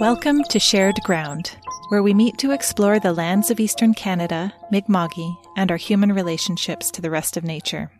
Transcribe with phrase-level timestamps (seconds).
[0.00, 1.56] Welcome to Shared Ground,
[1.88, 6.92] where we meet to explore the lands of Eastern Canada, Mi'kma'ki, and our human relationships
[6.92, 7.90] to the rest of nature.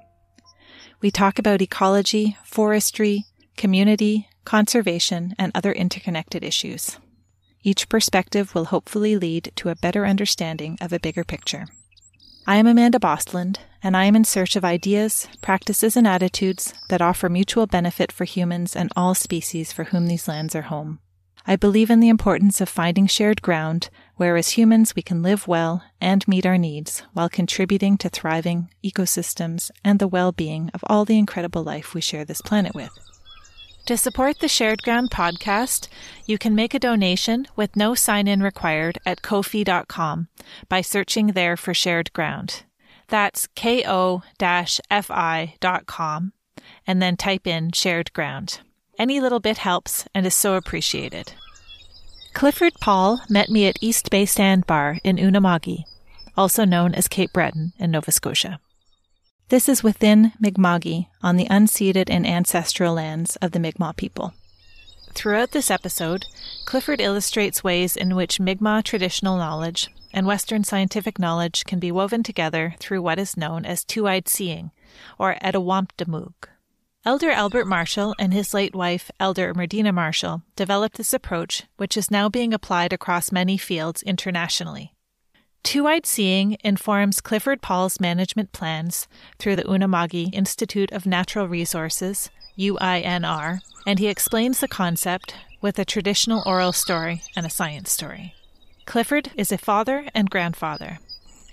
[1.00, 3.24] We talk about ecology, forestry,
[3.56, 6.98] community, conservation, and other interconnected issues.
[7.64, 11.66] Each perspective will hopefully lead to a better understanding of a bigger picture.
[12.46, 17.02] I am Amanda Bostland, and I am in search of ideas, practices, and attitudes that
[17.02, 21.00] offer mutual benefit for humans and all species for whom these lands are home.
[21.50, 25.48] I believe in the importance of finding shared ground where, as humans, we can live
[25.48, 30.84] well and meet our needs while contributing to thriving ecosystems and the well being of
[30.88, 32.90] all the incredible life we share this planet with.
[33.86, 35.88] To support the Shared Ground podcast,
[36.26, 40.28] you can make a donation with no sign in required at kofi.com
[40.68, 42.64] by searching there for Shared Ground.
[43.06, 46.32] That's ko fi.com
[46.86, 48.60] and then type in Shared Ground.
[48.98, 51.32] Any little bit helps and is so appreciated.
[52.34, 55.84] Clifford Paul met me at East Bay Sandbar in Unama'ki,
[56.36, 58.60] also known as Cape Breton in Nova Scotia.
[59.50, 64.34] This is within Mi'kma'ki on the unceded and ancestral lands of the Mi'kmaq people.
[65.14, 66.26] Throughout this episode,
[66.64, 72.22] Clifford illustrates ways in which Mi'kmaq traditional knowledge and Western scientific knowledge can be woven
[72.22, 74.70] together through what is known as two-eyed seeing,
[75.18, 76.48] or Etuaptmumk.
[77.04, 82.10] Elder Albert Marshall and his late wife, Elder Murdena Marshall, developed this approach, which is
[82.10, 84.94] now being applied across many fields internationally.
[85.62, 89.06] Two Eyed Seeing informs Clifford Paul's management plans
[89.38, 95.84] through the Unama'ki Institute of Natural Resources, UINR, and he explains the concept with a
[95.84, 98.34] traditional oral story and a science story.
[98.86, 100.98] Clifford is a father and grandfather.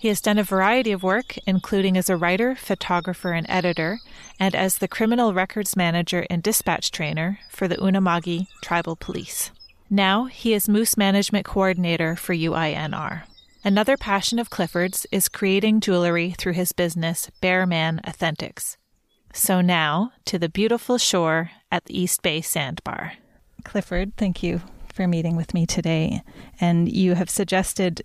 [0.05, 3.97] He has done a variety of work, including as a writer, photographer, and editor,
[4.39, 9.49] and as the criminal records manager and dispatch trainer for the Unama'ki Tribal Police.
[9.89, 13.23] Now he is Moose Management Coordinator for UINR.
[13.63, 18.77] Another passion of Clifford's is creating jewelry through his business, Bear Man Authentics.
[19.33, 23.13] So now to the beautiful shore at the East Bay Sandbar.
[23.63, 24.61] Clifford, thank you
[24.93, 26.21] for meeting with me today.
[26.61, 28.03] And you have suggested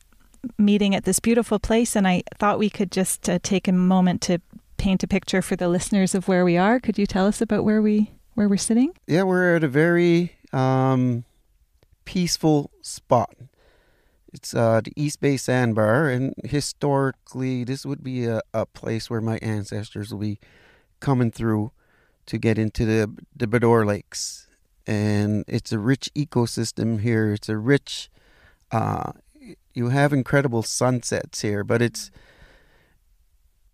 [0.58, 4.22] meeting at this beautiful place, and I thought we could just uh, take a moment
[4.22, 4.40] to
[4.76, 6.80] paint a picture for the listeners of where we are.
[6.80, 8.92] Could you tell us about where we where we're sitting?
[9.06, 11.24] Yeah, we're at a very um,
[12.04, 13.34] peaceful spot.
[14.32, 19.20] It's uh, the East Bay Sandbar, and historically, this would be a, a place where
[19.20, 20.38] my ancestors will be
[21.00, 21.72] coming through
[22.26, 24.48] to get into the the Bras D'or Lakes,
[24.86, 27.32] and it's a rich ecosystem here.
[27.32, 28.08] It's a rich.
[28.70, 29.12] Uh,
[29.80, 32.10] you have incredible sunsets here, but it's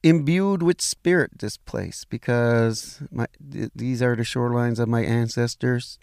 [0.04, 1.32] imbued with spirit.
[1.40, 5.98] This place because my th- these are the shorelines of my ancestors.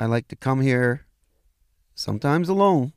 [0.00, 1.04] I like to come here,
[1.94, 2.94] sometimes alone,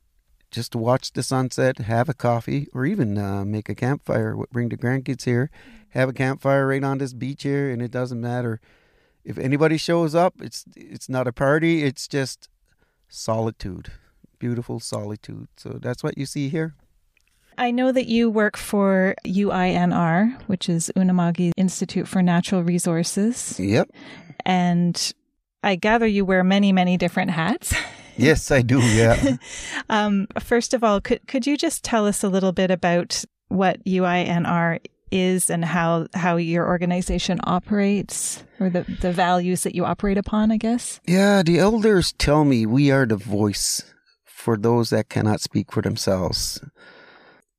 [0.51, 4.37] just to watch the sunset, have a coffee, or even uh, make a campfire.
[4.53, 5.49] Bring the grandkids here,
[5.89, 8.61] have a campfire right on this beach here, and it doesn't matter
[9.25, 10.35] if anybody shows up.
[10.39, 11.83] It's it's not a party.
[11.83, 12.47] It's just
[13.09, 13.91] solitude,
[14.41, 15.47] beautiful solitude.
[15.55, 16.73] So that's what you see here.
[17.59, 23.59] I know that you work for UINR, which is Unama'ki Institute for Natural Resources.
[23.59, 23.91] Yep.
[24.43, 25.13] And
[25.61, 27.73] I gather you wear many, many different hats.
[28.17, 28.79] Yes, I do.
[28.81, 29.37] Yeah.
[29.89, 33.83] um, first of all, could could you just tell us a little bit about what
[33.85, 34.79] UINR
[35.11, 40.51] is and how how your organization operates, or the the values that you operate upon?
[40.51, 40.99] I guess.
[41.07, 43.81] Yeah, the elders tell me we are the voice
[44.41, 46.59] for those that cannot speak for themselves.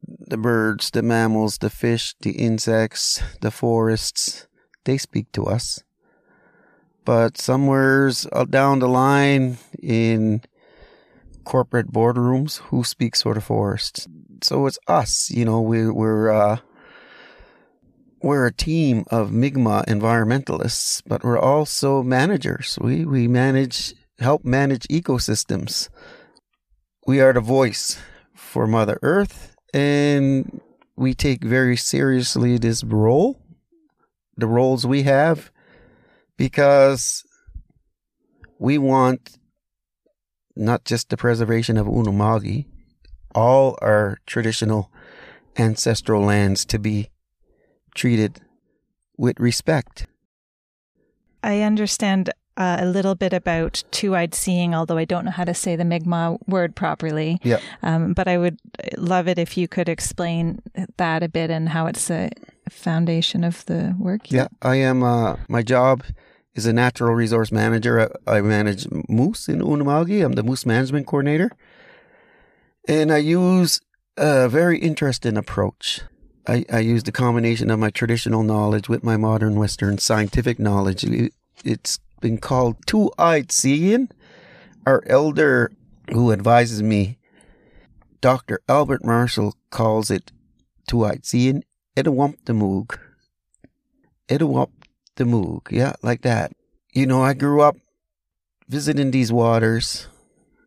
[0.05, 4.49] The birds, the mammals, the fish, the insects, the forests,
[4.85, 5.83] they speak to us
[7.05, 10.43] but somewheres down the line in
[11.45, 14.09] corporate boardrooms, who speaks for the forest?
[14.43, 15.61] So it's us, you know.
[15.61, 16.59] We, we're uh,
[18.23, 22.79] we're a team of Mi'kmaq environmentalists, but we're also managers.
[22.81, 25.89] We we manage help manage ecosystems.
[27.05, 27.99] We are the voice
[28.33, 30.61] for Mother Earth, and
[30.95, 33.41] we take very seriously this role,
[34.37, 35.51] the roles we have
[36.37, 37.25] because
[38.61, 39.39] we want
[40.55, 42.67] not just the preservation of Unama'ki,
[43.35, 44.93] all our traditional
[45.57, 47.11] ancestral lands to be
[47.97, 48.41] treated
[49.17, 50.07] with respect.
[51.43, 55.55] I understand uh, a little bit about two-eyed seeing, although I don't know how to
[55.55, 57.39] say the Mi'kmaq word properly.
[57.43, 57.61] Yeah.
[57.83, 58.59] Um, but I would
[58.97, 60.61] love it if you could explain
[60.97, 62.31] that a bit and how it's a
[62.69, 64.31] foundation of the work.
[64.31, 65.03] Yeah, I am.
[65.03, 66.05] Uh, my job
[66.55, 68.13] is a natural resource manager.
[68.27, 70.25] I, I manage moose in Unama'ki.
[70.25, 71.51] I'm the moose management coordinator.
[72.87, 73.81] And I use
[74.17, 76.03] a very interesting approach.
[76.47, 81.05] I, I use the combination of my traditional knowledge with my modern Western scientific knowledge.
[81.05, 81.33] It,
[81.65, 84.09] it's been called two-eyed seeing.
[84.87, 85.71] Our elder
[86.11, 87.19] who advises me,
[88.23, 88.61] Dr.
[88.69, 90.33] Albert Marshall, calls it
[90.89, 91.65] two-eyed seeing.
[91.97, 92.99] Etuaptmumk.
[94.29, 95.71] Etuaptmumk.
[95.71, 96.53] Yeah, like that.
[96.95, 97.77] You know, I grew up
[98.69, 100.07] visiting these waters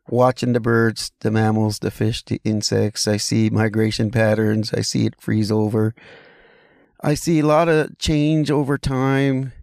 [0.07, 3.07] watching the birds, the mammals, the fish, the insects.
[3.07, 4.73] I see migration patterns.
[4.73, 5.95] I see it freeze over.
[7.01, 9.53] I see a lot of change over time.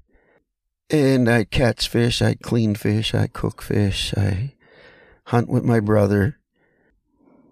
[0.93, 4.53] And I catch fish, I clean fish, I cook fish, I
[5.25, 6.37] hunt with my brother.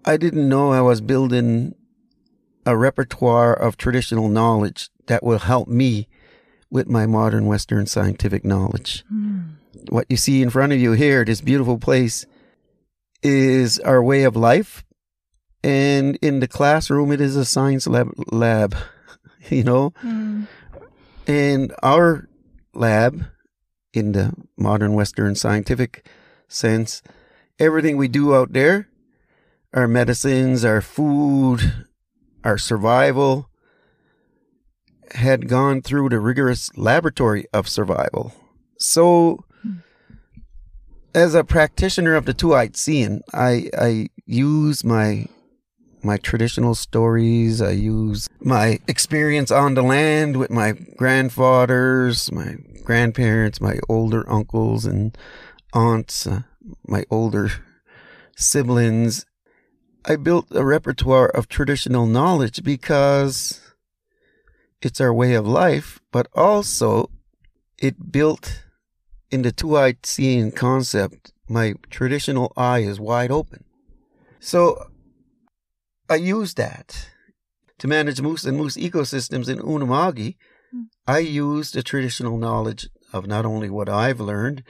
[0.05, 1.73] I didn't know I was building
[2.67, 6.07] a repertoire of traditional knowledge that will help me
[6.69, 9.03] with my modern Western scientific knowledge.
[9.11, 9.55] Mm.
[9.89, 12.27] What you see in front of you here, this beautiful place,
[13.23, 14.83] is our way of life.
[15.63, 18.75] And in the classroom, it is a science lab, lab
[19.49, 19.93] you know?
[20.03, 20.47] Mm.
[21.27, 22.27] And our
[22.73, 23.25] lab,
[23.93, 26.07] in the modern Western scientific
[26.47, 27.01] sense,
[27.59, 28.87] everything we do out there,
[29.73, 31.85] our medicines, our food,
[32.43, 33.49] our survival,
[35.15, 38.33] had gone through the rigorous laboratory of survival.
[38.77, 39.77] So hmm.
[41.13, 45.27] as a practitioner of the two-eyed seeing, I I use my
[46.03, 47.61] my traditional stories.
[47.61, 54.85] I use my experience on the land with my grandfathers, my grandparents, my older uncles
[54.85, 55.17] and
[55.73, 56.41] aunts, uh,
[56.87, 57.51] my older
[58.35, 59.25] siblings.
[60.05, 63.61] I built a repertoire of traditional knowledge because
[64.81, 67.11] it's our way of life, but also
[67.77, 68.63] it built
[69.29, 73.63] in the two eyed seeing concept, my traditional eye is wide open.
[74.39, 74.90] So
[76.11, 77.09] I use that
[77.79, 80.35] to manage moose and moose ecosystems in Unama'ki.
[80.71, 80.83] Hmm.
[81.07, 84.63] I use the traditional knowledge of not only what I've learned,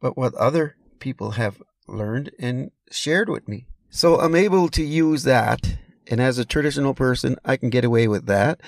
[0.00, 3.66] but what other people have learned and shared with me.
[3.90, 5.76] So I'm able to use that.
[6.08, 8.60] And as a traditional person, I can get away with that.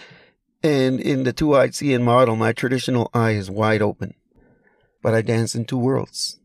[0.62, 4.14] And in the two eyed seeing model, my traditional eye is wide open
[5.02, 6.37] but I dance in two worlds.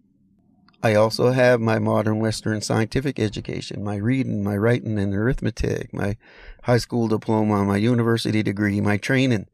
[0.84, 6.18] I also have my modern Western scientific education, my reading, my writing and arithmetic, my
[6.64, 9.48] high school diploma, my university degree, my training.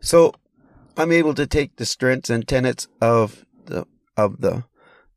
[0.00, 0.34] So
[0.96, 4.64] I'm able to take the strengths and tenets of the, of the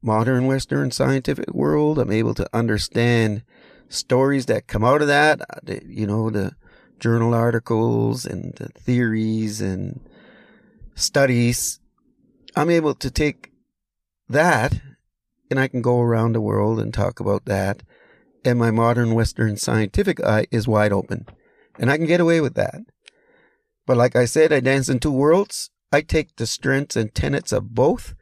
[0.02, 1.98] modern Western scientific world.
[1.98, 3.44] I'm able to understand
[3.90, 6.56] stories that come out of that, uh, you know, the
[7.00, 10.00] journal articles and the theories and
[10.94, 11.80] studies
[12.56, 13.52] I'm able to take
[14.28, 14.74] that
[15.51, 17.83] and I can go around the world and talk about that.
[18.44, 21.27] And my modern Western scientific eye is wide open.
[21.77, 22.81] And I can get away with that.
[23.86, 25.69] But like I said, I dance in two worlds.
[25.92, 28.15] I take the strengths and tenets of both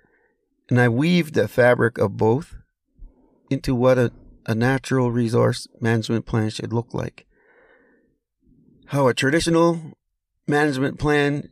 [0.70, 2.56] and I weave the fabric of both
[3.50, 4.12] into what a,
[4.46, 7.26] a natural resource management plan should look like.
[8.88, 9.94] How a traditional
[10.48, 11.50] management plan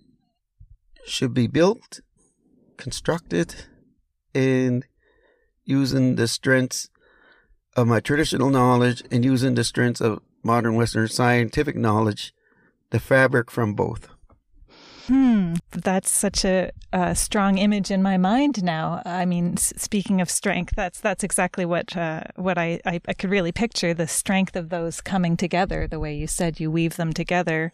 [1.05, 1.99] should be built
[2.77, 3.55] constructed
[4.33, 4.85] and
[5.67, 6.89] using the strengths
[7.75, 12.33] of my traditional knowledge and using the strengths of modern Western scientific knowledge,
[12.89, 14.09] the fabric from both.
[15.07, 19.01] Hmm, that's such a, a, strong image in my mind now.
[19.05, 23.29] I mean, speaking of strength, that's that's exactly what uh, what I, I, I could
[23.29, 25.87] really picture the strength of those coming together.
[25.87, 27.71] The way you said you weave them together,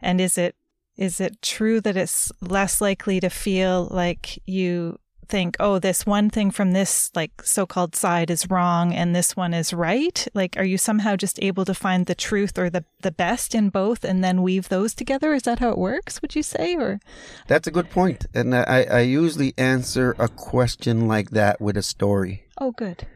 [0.00, 0.54] and is it
[0.96, 6.30] is it true that it's less likely to feel like you think, oh, this one
[6.30, 10.26] thing from this like so-called side is wrong and this one is right?
[10.34, 13.70] Like, are you somehow just able to find the truth or the the best in
[13.70, 15.32] both and then weave those together?
[15.34, 16.20] Is that how it works?
[16.22, 17.00] Would you say, or?
[17.46, 21.82] That's a good point, and I I usually answer a question like that with a
[21.82, 22.44] story.
[22.58, 23.06] Oh, good.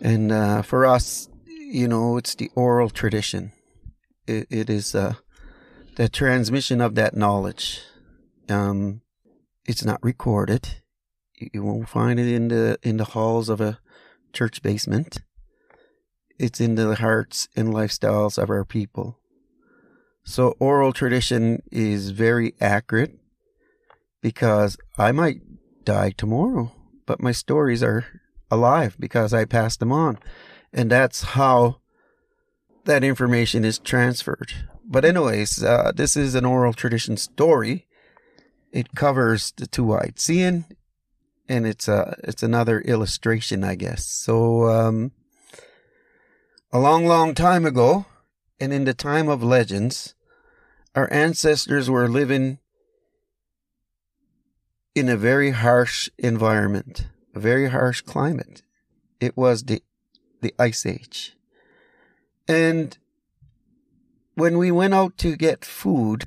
[0.00, 3.52] And uh, for us, you know, it's the oral tradition.
[4.26, 4.94] it, it is.
[4.94, 5.14] Uh,
[5.96, 7.80] the transmission of that knowledge.
[8.48, 9.00] Um,
[9.64, 10.82] it's not recorded.
[11.38, 13.78] You won't find it in the in the halls of a
[14.32, 15.18] church basement.
[16.38, 19.18] It's in the hearts and lifestyles of our people.
[20.24, 23.18] So oral tradition is very accurate
[24.20, 25.40] because I might
[25.84, 26.72] die tomorrow,
[27.06, 28.04] but my stories are
[28.50, 30.18] alive because I passed them on.
[30.72, 31.76] And that's how
[32.84, 34.52] that information is transferred.
[34.84, 37.86] But anyways, uh, this is an oral tradition story.
[38.72, 40.64] It covers the two-eyed seeing.
[41.48, 44.04] And it's a it's another illustration, I guess.
[44.06, 45.12] So, um,
[46.72, 48.06] a long, long time ago,
[48.60, 50.14] and in the time of legends,
[50.94, 52.58] our ancestors were living
[54.94, 58.62] in a very harsh environment, a very harsh climate.
[59.20, 59.82] It was the
[60.40, 61.36] the ice age.
[62.48, 62.96] And
[64.34, 66.24] when we went out to get food,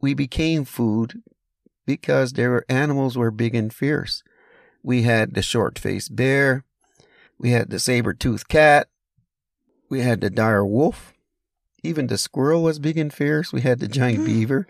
[0.00, 1.22] we became food
[1.86, 4.22] because their animals were big and fierce.
[4.82, 6.64] We had the short-faced bear,
[7.38, 8.88] we had the saber-toothed cat,
[9.88, 11.14] we had the dire wolf,
[11.84, 13.52] even the squirrel was big and fierce.
[13.52, 14.66] We had the giant beaver.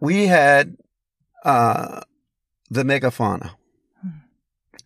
[0.00, 0.78] We had
[1.44, 2.00] uh,
[2.70, 3.52] the megafauna.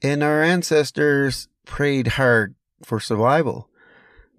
[0.02, 3.70] And our ancestors prayed hard for survival,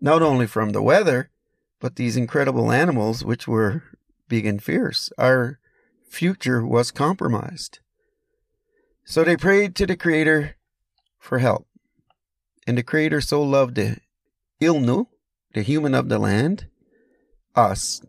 [0.02, 1.32] not only from the weather,
[1.80, 3.84] but these incredible animals, which were
[4.28, 5.10] big and fierce.
[5.18, 5.60] Our
[6.08, 7.80] future was compromised.
[9.04, 10.56] So they prayed to the Creator
[11.20, 11.68] for help.
[12.66, 13.98] And the Creator so loved the
[14.62, 15.08] Ilnu,
[15.54, 16.68] the human of the land,
[17.56, 18.02] us,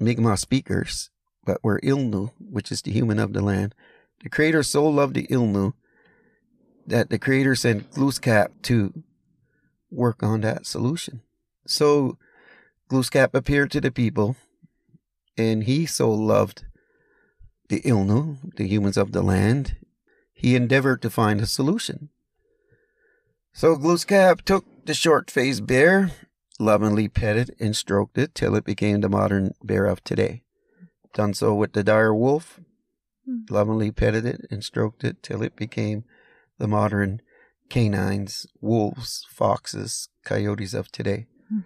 [0.00, 1.10] Mi'kmaq speakers,
[1.44, 3.74] but we're Ilnu, which is the human of the land.
[4.22, 5.74] The Creator so loved the Ilnu
[6.86, 9.02] that the Creator sent Glooskap to
[9.90, 11.22] work on that solution.
[11.66, 12.18] So
[12.90, 14.36] Glooskap appeared to the people,
[15.38, 16.64] and he so loved
[17.68, 19.76] the Ilnu, the humans of the land,
[20.32, 22.08] he endeavored to find a solution.
[23.52, 26.10] So Glooskap took the short faced bear,
[26.58, 30.42] lovingly petted and stroked it till it became the modern bear of today.
[31.14, 32.60] Done so with the dire wolf,
[33.26, 33.40] hmm.
[33.50, 36.04] lovingly petted it and stroked it till it became
[36.58, 37.20] the modern
[37.68, 41.26] canines, wolves, foxes, coyotes of today.
[41.48, 41.60] Hmm.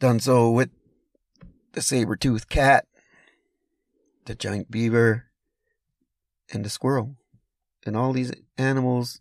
[0.00, 0.70] Done so with
[1.72, 2.86] the saber toothed cat,
[4.30, 5.24] the giant beaver,
[6.52, 7.16] and the squirrel.
[7.84, 9.20] And all these animals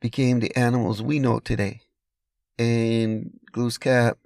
[0.00, 1.80] became the animals we know today.
[2.58, 4.16] And Glooskap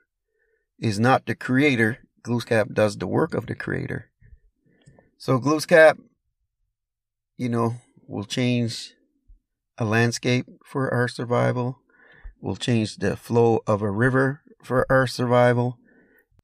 [0.80, 1.98] is not the creator.
[2.22, 4.10] Glooskap does the work of the creator.
[5.18, 5.98] So Glooskap,
[7.36, 7.76] you know,
[8.08, 8.94] will change
[9.78, 11.78] a landscape for our survival,
[12.40, 15.78] will change the flow of a river for our survival,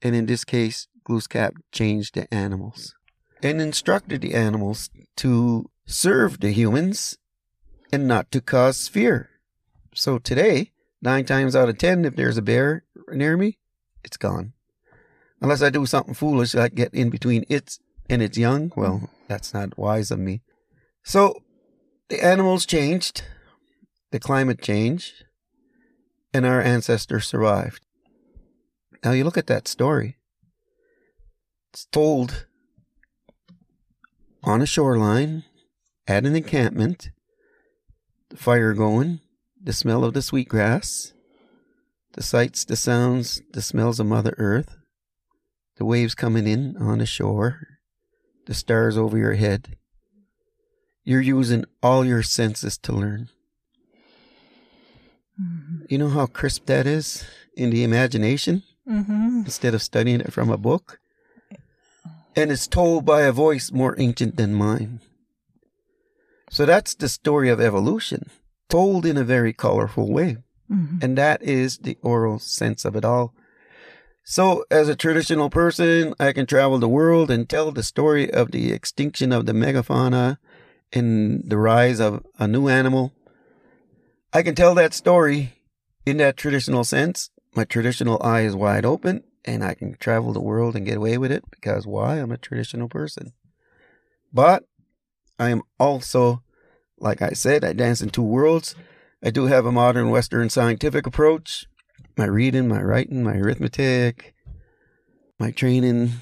[0.00, 2.94] and in this case, Glooskap changed the animals
[3.42, 7.18] and instructed the animals to serve the humans
[7.92, 9.30] and not to cause fear.
[9.94, 13.58] So today, nine times out of ten, if there's a bear near me,
[14.04, 14.52] it's gone.
[15.40, 17.78] Unless I do something foolish, like get in between it
[18.08, 18.72] and its young.
[18.76, 20.42] Well, that's not wise of me.
[21.04, 21.42] So
[22.08, 23.22] the animals changed,
[24.10, 25.24] the climate changed,
[26.32, 27.84] and our ancestors survived.
[29.04, 30.16] Now you look at that story.
[31.72, 32.46] It's told
[34.46, 35.42] on a shoreline
[36.06, 37.10] at an encampment,
[38.30, 39.20] the fire going,
[39.60, 41.12] the smell of the sweet grass,
[42.12, 44.76] the sights, the sounds, the smells of Mother Earth,
[45.76, 47.66] the waves coming in on the shore,
[48.46, 49.76] the stars over your head.
[51.02, 53.28] You're using all your senses to learn.
[55.40, 55.84] Mm-hmm.
[55.88, 57.24] You know how crisp that is
[57.56, 59.42] in the imagination mm-hmm.
[59.44, 61.00] instead of studying it from a book?
[62.36, 65.00] And is told by a voice more ancient than mine.
[66.50, 68.30] So that's the story of evolution,
[68.68, 70.38] told in a very colorful way.
[70.70, 70.98] Mm-hmm.
[71.02, 73.34] And that is the oral sense of it all.
[74.28, 78.50] So, as a traditional person, I can travel the world and tell the story of
[78.50, 80.38] the extinction of the megafauna
[80.92, 83.12] and the rise of a new animal.
[84.32, 85.52] I can tell that story
[86.04, 87.30] in that traditional sense.
[87.54, 91.16] My traditional eye is wide open and I can travel the world and get away
[91.18, 92.16] with it because why?
[92.16, 93.32] I'm a traditional person.
[94.32, 94.64] But
[95.38, 96.42] I am also,
[96.98, 98.74] like I said, I dance in two worlds.
[99.22, 101.66] I do have a modern Western scientific approach.
[102.16, 104.34] My reading, my writing, my arithmetic,
[105.38, 106.12] my training,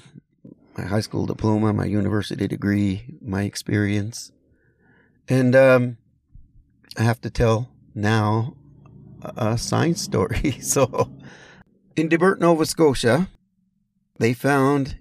[0.77, 4.31] my high school diploma, my university degree, my experience.
[5.27, 5.97] And um,
[6.97, 8.55] I have to tell now
[9.21, 10.51] a science story.
[10.61, 11.11] so,
[11.95, 13.29] in Debert, Nova Scotia,
[14.17, 14.97] they found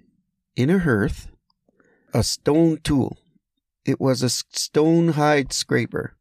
[0.56, 1.28] in a hearth
[2.12, 3.18] a stone tool
[3.84, 6.16] it was a stone hide scraper.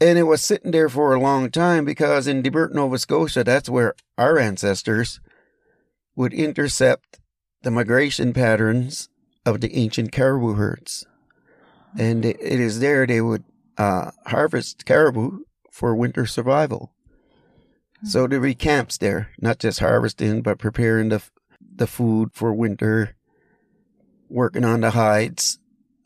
[0.00, 3.68] And it was sitting there for a long time because in Debert, Nova Scotia, that's
[3.68, 5.20] where our ancestors
[6.14, 7.18] would intercept
[7.62, 9.08] the migration patterns
[9.44, 11.06] of the ancient caribou herds.
[11.98, 13.44] And it is there they would
[13.76, 15.40] uh, harvest caribou
[15.72, 16.92] for winter survival.
[18.04, 21.22] So there be camps there, not just harvesting, but preparing the
[21.78, 23.14] the food for winter,
[24.28, 25.58] working on the hides,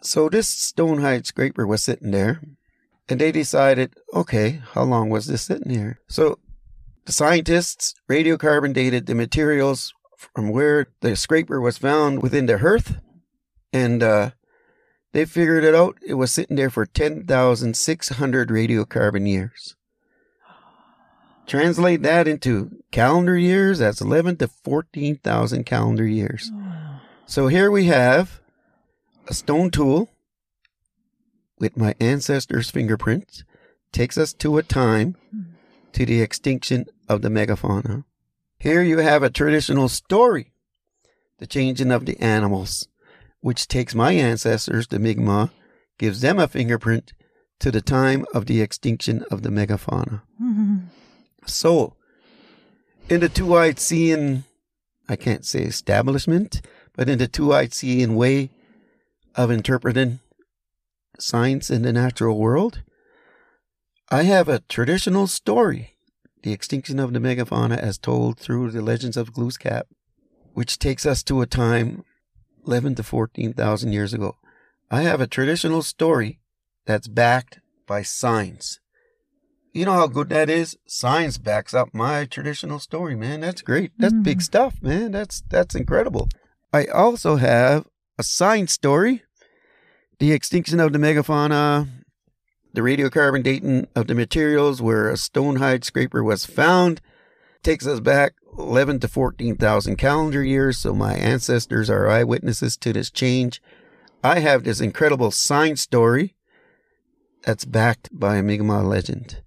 [0.03, 2.43] So this Stonehide scraper was sitting there,
[3.09, 6.01] and they decided, okay, how long was this sitting here?
[6.09, 6.39] So
[7.05, 13.01] the scientists radiocarbon dated the materials from where the scraper was found within the hearth,
[13.73, 14.31] and uh,
[15.13, 15.99] they figured it out.
[16.07, 19.77] It was sitting there for 10,600 radiocarbon years.
[21.47, 26.51] Translate that into calendar years, that's 11 to 14,000 calendar years.
[27.27, 28.41] So here we have
[29.29, 30.11] a stone tool
[31.59, 33.45] with my ancestors' fingerprints,
[33.93, 35.43] takes us to a time hmm.
[35.93, 38.05] to the extinction of the megafauna.
[38.59, 40.53] Here you have a traditional story,
[41.39, 42.89] the changing of the animals,
[43.41, 45.51] which takes my ancestors, the Mi'kmaq,
[45.99, 47.13] gives them a fingerprint
[47.61, 50.23] to the time of the extinction of the megafauna.
[50.39, 50.79] Hmm.
[51.47, 51.97] So,
[53.09, 54.45] in the two-eyed seeing,
[55.09, 56.63] I can't say establishment,
[56.95, 58.51] but in the two-eyed seeing way
[59.35, 60.21] of interpreting
[61.19, 62.83] science in the natural world,
[64.11, 65.97] I have a traditional story,
[66.43, 69.85] the extinction of the megafauna as told through the legends of Glooskap,
[70.53, 72.05] which takes us to a time
[72.67, 74.37] 11 to 14,000 years ago.
[74.91, 76.41] I have a traditional story
[76.85, 78.81] that's backed by science.
[79.73, 80.77] You know how good that is?
[80.87, 83.41] Science backs up my traditional story, man.
[83.41, 83.93] That's great.
[83.99, 84.23] That's Mm.
[84.23, 85.13] big stuff, man.
[85.13, 86.29] That's that's incredible.
[86.73, 87.87] I also have
[88.19, 89.23] a science story.
[90.19, 91.89] The extinction of the megafauna,
[92.75, 97.01] the radiocarbon dating of the materials where a stonehide scraper was found
[97.63, 100.79] takes us back 11 to 14,000 calendar years.
[100.79, 103.63] So my ancestors are eyewitnesses to this change.
[104.23, 106.35] I have this incredible science story
[107.45, 109.42] that's backed by a Mi'kmaq legend.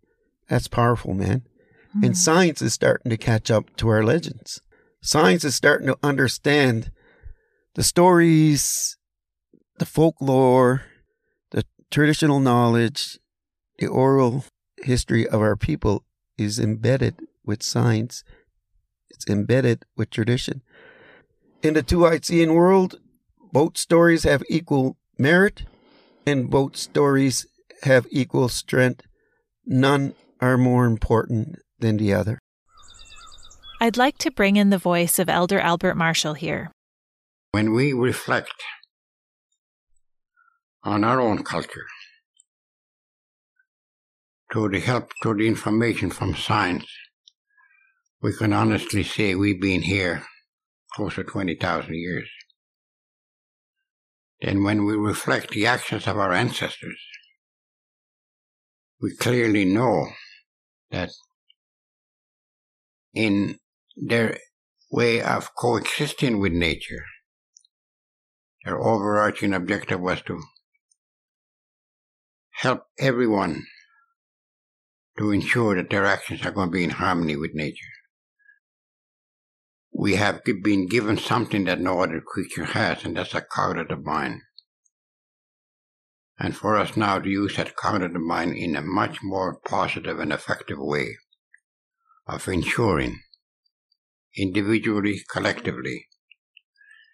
[0.49, 1.43] That's powerful, man.
[1.93, 2.13] And hmm.
[2.13, 4.61] science is starting to catch up to our legends.
[5.01, 6.91] Science is starting to understand
[7.75, 8.97] the stories,
[9.77, 10.83] the folklore,
[11.51, 13.19] the traditional knowledge,
[13.79, 14.45] the oral
[14.83, 16.05] history of our people
[16.37, 17.15] is embedded
[17.45, 18.23] with science.
[19.09, 20.61] It's embedded with tradition.
[21.61, 22.99] In the two-eyed seeing world,
[23.51, 25.63] both stories have equal merit
[26.25, 27.45] and both stories
[27.83, 29.05] have equal strength.
[29.65, 32.39] None are more important than the other.
[33.81, 36.71] I'd like to bring in the voice of Elder Albert Marshall here.
[37.51, 38.53] When we reflect
[40.83, 41.85] on our own culture,
[44.53, 46.85] to the help, to the information from science,
[48.21, 50.23] we can honestly say we've been here
[50.93, 52.29] close to 20,000 years.
[54.41, 56.99] Then when we reflect the actions of our ancestors,
[59.01, 60.07] we clearly know
[60.91, 61.11] that
[63.13, 63.59] in
[63.95, 64.37] their
[64.91, 67.05] way of coexisting with nature,
[68.63, 70.41] their overarching objective was to
[72.51, 73.65] help everyone
[75.17, 77.85] to ensure that their actions are going to be in harmony with nature.
[79.93, 84.41] We have been given something that no other creature has, and that's a cognitive mind.
[86.37, 90.33] And for us now to use that cognitive mind in a much more positive and
[90.33, 91.17] effective way
[92.27, 93.21] of ensuring,
[94.35, 96.07] individually, collectively,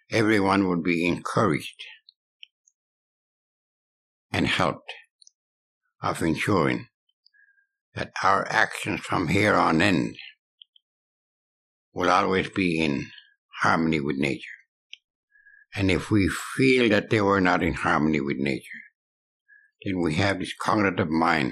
[0.09, 1.83] everyone would be encouraged
[4.31, 4.91] and helped
[6.01, 6.87] of ensuring
[7.93, 10.15] that our actions from here on in
[11.93, 13.07] will always be in
[13.61, 14.47] harmony with nature.
[15.75, 18.80] And if we feel that they were not in harmony with nature,
[19.83, 21.51] then we have this cognitive mind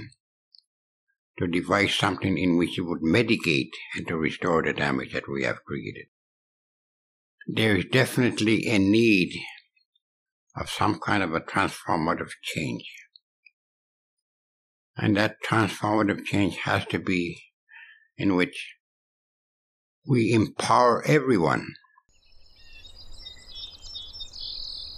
[1.37, 5.43] to devise something in which it would mitigate and to restore the damage that we
[5.43, 6.05] have created.
[7.47, 9.31] There is definitely a need
[10.55, 12.85] of some kind of a transformative change.
[14.97, 17.41] And that transformative change has to be
[18.17, 18.75] in which
[20.05, 21.67] we empower everyone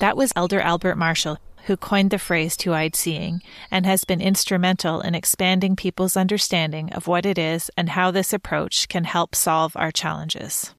[0.01, 4.21] That was Elder Albert Marshall, who coined the phrase two eyed seeing and has been
[4.21, 9.35] instrumental in expanding people's understanding of what it is and how this approach can help
[9.35, 10.73] solve our challenges.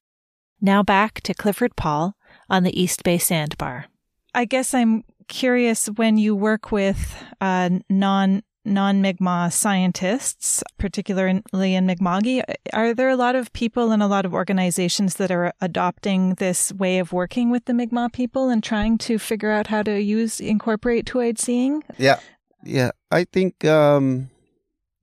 [0.61, 2.15] Now back to Clifford Paul
[2.49, 3.85] on the East Bay Sandbar.
[4.33, 11.85] I guess I'm curious when you work with uh, non non Mi'kmaq scientists, particularly in
[11.85, 16.35] Mi'kma'ki, are there a lot of people and a lot of organizations that are adopting
[16.35, 20.01] this way of working with the Mi'kmaq people and trying to figure out how to
[20.01, 21.83] use incorporate two-eyed seeing?
[21.97, 22.19] Yeah.
[22.63, 22.91] Yeah.
[23.11, 24.29] I think um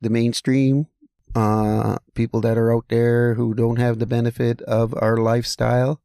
[0.01, 0.87] the mainstream
[1.35, 6.01] uh people that are out there who don't have the benefit of our lifestyle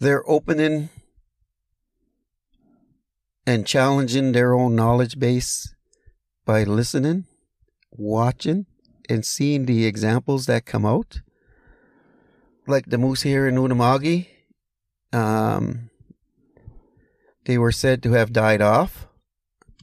[0.00, 0.88] they're opening
[3.50, 5.74] and challenging their own knowledge base
[6.46, 7.24] by listening,
[7.90, 8.64] watching,
[9.08, 11.20] and seeing the examples that come out.
[12.68, 14.28] Like the moose here in Unama'ki,
[15.12, 15.90] um,
[17.44, 19.08] they were said to have died off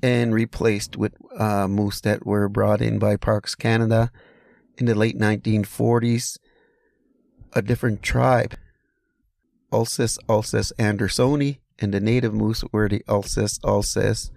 [0.02, 4.14] and replaced with uh, moose that were brought in by Parks Canada
[4.78, 6.38] in the late 1940s.
[7.52, 8.56] A different tribe,
[9.74, 14.32] Alces alces andersoni, and the native moose were the Alces alces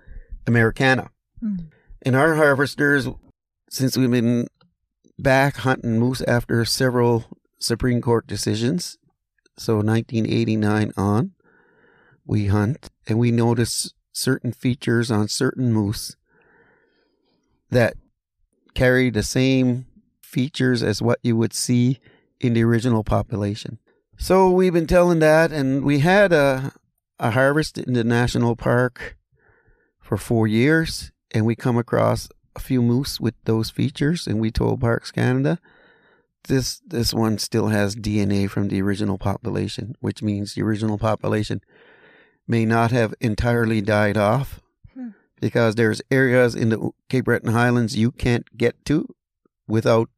[0.47, 1.11] americana.
[1.43, 1.69] Mm.
[2.03, 3.09] And our harvesters,
[3.69, 4.47] since we've been
[5.19, 7.25] back hunting moose after several
[7.59, 8.97] Supreme Court decisions,
[9.59, 11.33] so 1989 on,
[12.25, 16.17] we hunt and we notice certain features on certain moose
[17.71, 17.95] that
[18.75, 19.87] carry the same
[20.23, 22.01] features as what you would see
[22.41, 23.79] in the original population.
[24.17, 26.73] So we've been telling that, and we had a,
[27.21, 29.17] a harvested in the national park
[30.01, 34.51] for four years, and we come across a few moose with those features, and we
[34.51, 35.59] told Parks Canada
[36.49, 41.61] this this one still has DNA from the original population, which means the original population
[42.49, 44.61] may not have entirely died off
[44.95, 45.11] Hmm.
[45.41, 49.07] because there's areas in the Cape Breton Highlands you can't get to
[49.69, 50.09] without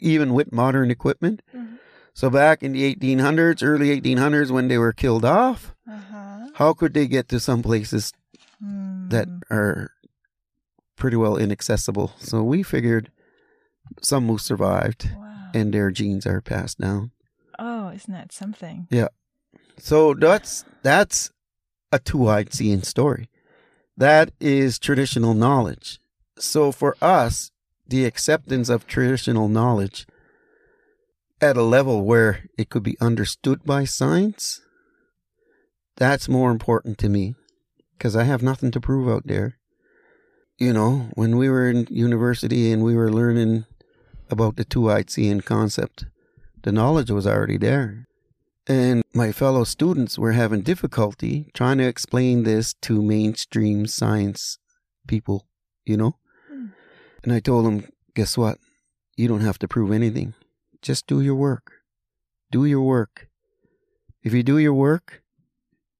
[0.00, 1.42] even with modern equipment.
[1.54, 1.78] Mhm.
[2.14, 6.27] So back in the 1800s, early 1800s, when they were killed off, Uh-huh.
[6.58, 8.12] How could they get to some places
[8.60, 9.40] that Mm.
[9.50, 9.92] are
[10.96, 12.12] pretty well inaccessible?
[12.18, 13.10] So we figured
[14.02, 15.50] some moose survived Wow.
[15.54, 17.10] and their genes are passed down.
[17.60, 18.86] oh, isn't that something?
[18.90, 19.08] Yeah.
[19.78, 21.30] So that's that's
[21.90, 23.28] a two-eyed seeing story.
[23.96, 25.98] That is traditional knowledge.
[26.38, 27.50] So for us,
[27.88, 30.06] the acceptance of traditional knowledge
[31.40, 34.60] at a level where it could be understood by science,
[35.98, 37.34] that's more important to me
[37.96, 39.58] because I have nothing to prove out there.
[40.56, 43.66] You know, when we were in university and we were learning
[44.30, 46.06] about the two-eyed seeing concept,
[46.62, 48.06] the knowledge was already there.
[48.68, 54.58] And my fellow students were having difficulty trying to explain this to mainstream science
[55.06, 55.46] people,
[55.84, 56.16] you know?
[56.48, 56.66] Hmm.
[57.24, 58.58] And I told them, guess what?
[59.16, 60.34] You don't have to prove anything.
[60.80, 61.72] Just do your work.
[62.52, 63.28] Do your work.
[64.22, 65.22] If you do your work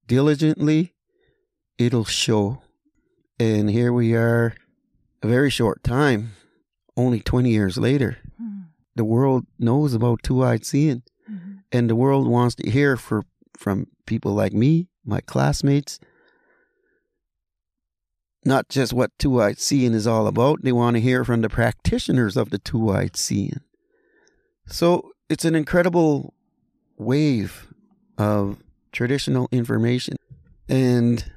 [0.09, 0.93] diligently,
[1.77, 2.61] it'll show.
[3.39, 4.55] And here we are,
[5.23, 6.31] a very short time,
[6.97, 8.17] only 20 years later.
[8.37, 8.61] Hmm.
[8.95, 11.59] The world knows about two eyed seeing Mhm.
[11.71, 13.23] and the world wants to hear for,
[13.55, 15.99] from people like me, my classmates,
[18.43, 20.63] not just what two eyed seeing is all about.
[20.63, 23.61] They want to hear from the practitioners of the two eyed seeing.
[24.65, 26.33] So it's an incredible
[26.97, 27.67] wave
[28.17, 28.57] of
[28.91, 30.15] traditional information.
[30.67, 31.31] And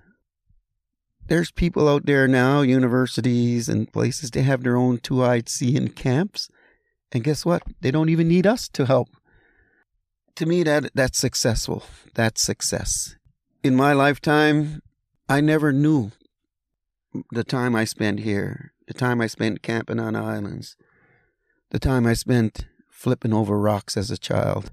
[1.27, 5.89] there's people out there now, universities and places, they have their own two eyed seeing
[5.89, 6.49] camps.
[7.13, 7.63] And guess what?
[7.81, 9.09] They don't even need us to help
[10.37, 11.85] to me that that's successful
[12.15, 13.17] that's success
[13.63, 14.81] in my lifetime
[15.29, 16.11] i never knew
[17.31, 20.77] the time i spent here the time i spent camping on islands
[21.71, 24.71] the time i spent flipping over rocks as a child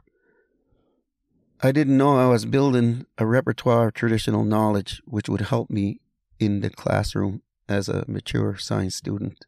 [1.62, 6.00] i didn't know i was building a repertoire of traditional knowledge which would help me
[6.40, 9.46] in the classroom as a mature science student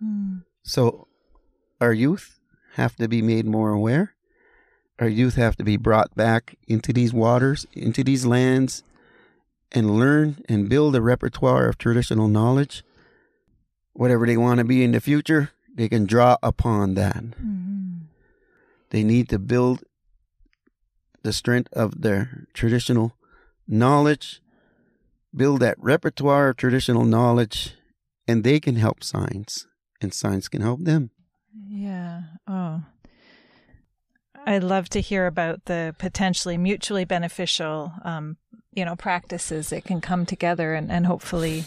[0.00, 0.38] Hmm.
[0.62, 1.06] so
[1.80, 2.40] our youth
[2.74, 4.14] have to be made more aware
[4.98, 8.84] our youth have to be brought back into these waters, into these lands,
[9.72, 12.84] and learn and build a repertoire of traditional knowledge.
[13.92, 17.16] Whatever they want to be in the future, they can draw upon that.
[17.42, 18.02] Mhm.
[18.90, 19.82] They need to build
[21.24, 23.16] the strength of their traditional
[23.66, 24.40] knowledge,
[25.34, 27.74] build that repertoire of traditional knowledge,
[28.28, 29.66] and they can help science,
[30.00, 31.10] and science can help them.
[31.68, 32.22] Yeah.
[32.46, 32.82] Oh.
[34.46, 38.36] I'd love to hear about the potentially mutually beneficial, um,
[38.72, 41.64] you know, practices that can come together and, and hopefully,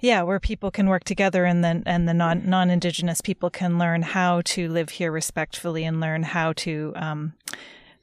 [0.00, 3.78] yeah, where people can work together and then and the non non indigenous people can
[3.78, 6.92] learn how to live here respectfully and learn how to.
[6.96, 7.34] Um,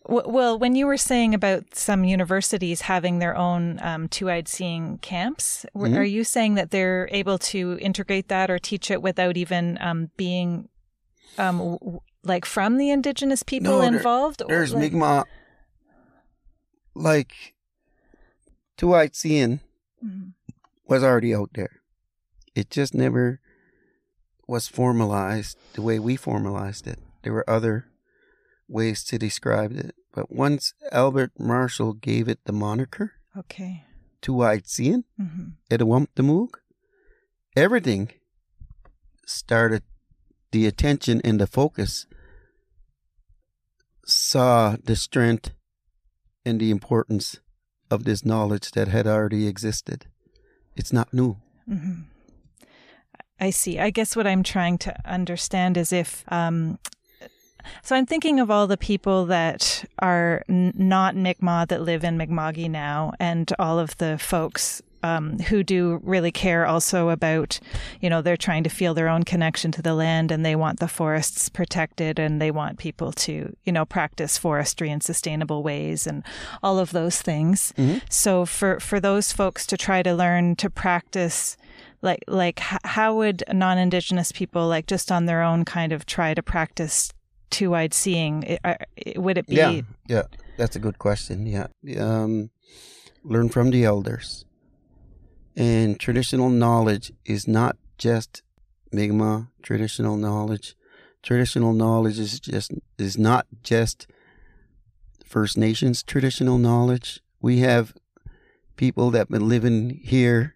[0.05, 5.65] well, when you were saying about some universities having their own um, two-eyed seeing camps,
[5.73, 5.97] w Mhm.
[5.99, 10.09] are you saying that they're able to integrate that or teach it without even um,
[10.17, 10.67] being
[11.37, 14.41] um, w- like from the indigenous people No, there- involved?
[14.41, 15.25] or, There's like- Mi'kmaq,
[16.95, 17.55] like,
[18.77, 19.59] two eyed seeing
[20.03, 20.33] Mhm.
[20.87, 21.81] was already out there.
[22.55, 23.39] It just never
[24.47, 26.99] was formalized the way we formalized it.
[27.23, 27.87] There were other
[28.67, 29.95] ways to describe it.
[30.13, 33.83] But once Albert Marshall gave it the moniker, Okay.
[34.21, 36.49] to two-eyed seeing, hmm Etuaptmumk,
[37.55, 38.11] everything
[39.25, 39.83] started
[40.51, 42.05] the attention and the focus
[44.05, 45.51] saw the strength
[46.45, 47.39] and the importance
[47.89, 50.05] of this knowledge that had already existed.
[50.75, 51.37] It's not new.
[51.67, 52.01] hmm
[53.39, 53.77] I see.
[53.79, 56.23] I guess what I'm trying to understand is if.
[56.31, 56.77] Um,
[57.83, 62.17] so I'm thinking of all the people that are n- not Mi'kmaq that live in
[62.17, 67.59] Mi'kma'ki now, and all of the folks um, who do really care also about,
[67.99, 70.79] you know, they're trying to feel their own connection to the land, and they want
[70.79, 76.07] the forests protected, and they want people to, you know, practice forestry in sustainable ways,
[76.07, 76.23] and
[76.63, 77.73] all of those things.
[77.77, 78.01] Mhm.
[78.09, 81.57] So for for those folks to try to learn to practice
[82.01, 86.41] like like how would non-indigenous people like just on their own kind of try to
[86.43, 87.11] practice
[87.53, 88.77] two-eyed seeing I-
[89.15, 90.23] would it be Yeah, yeah,
[90.57, 91.45] that's a good question.
[91.45, 91.67] Yeah,
[91.99, 92.49] um,
[93.23, 94.45] learn from the elders,
[95.55, 98.41] and traditional knowledge is not just
[98.91, 100.75] Mi'kmaq traditional knowledge.
[101.21, 104.07] Traditional knowledge is just is not just
[105.25, 107.21] First Nations traditional knowledge.
[107.39, 107.93] We have
[108.75, 110.55] people that have been living here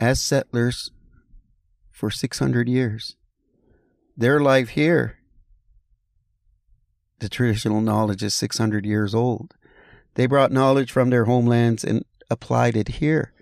[0.00, 0.90] as settlers
[1.92, 3.16] for six hundred years.
[4.16, 5.17] Their life here
[7.20, 9.54] the traditional knowledge is 600 years old.
[10.14, 13.32] They brought knowledge from their homelands and applied it here.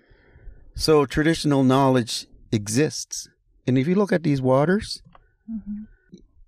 [0.75, 3.27] So traditional knowledge exists.
[3.65, 5.01] And if you look at these waters,
[5.49, 5.87] Mhm.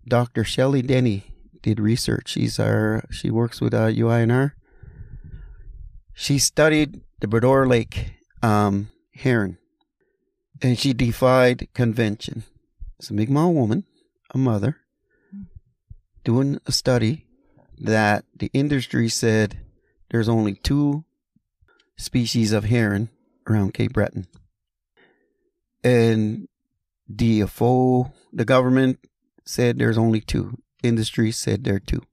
[0.07, 0.43] Dr.
[0.43, 2.29] Shelley Denny did research.
[2.29, 4.53] She's our she works with uh, UINR.
[6.13, 8.11] She studied the Bras D'or Lake
[8.41, 9.57] um, heron,
[10.61, 12.43] and she defied convention.
[12.97, 13.85] It's a Mi'kmaq woman,
[14.31, 14.77] a mother,
[16.29, 17.25] doing a study
[17.79, 19.61] that the industry said
[20.11, 21.03] there's only two
[21.97, 23.09] species of heron
[23.47, 24.27] around Cape Breton.
[25.83, 26.47] And
[27.11, 28.99] DFO, the government
[29.43, 30.59] said there's only two.
[30.83, 32.03] Industry said there are two.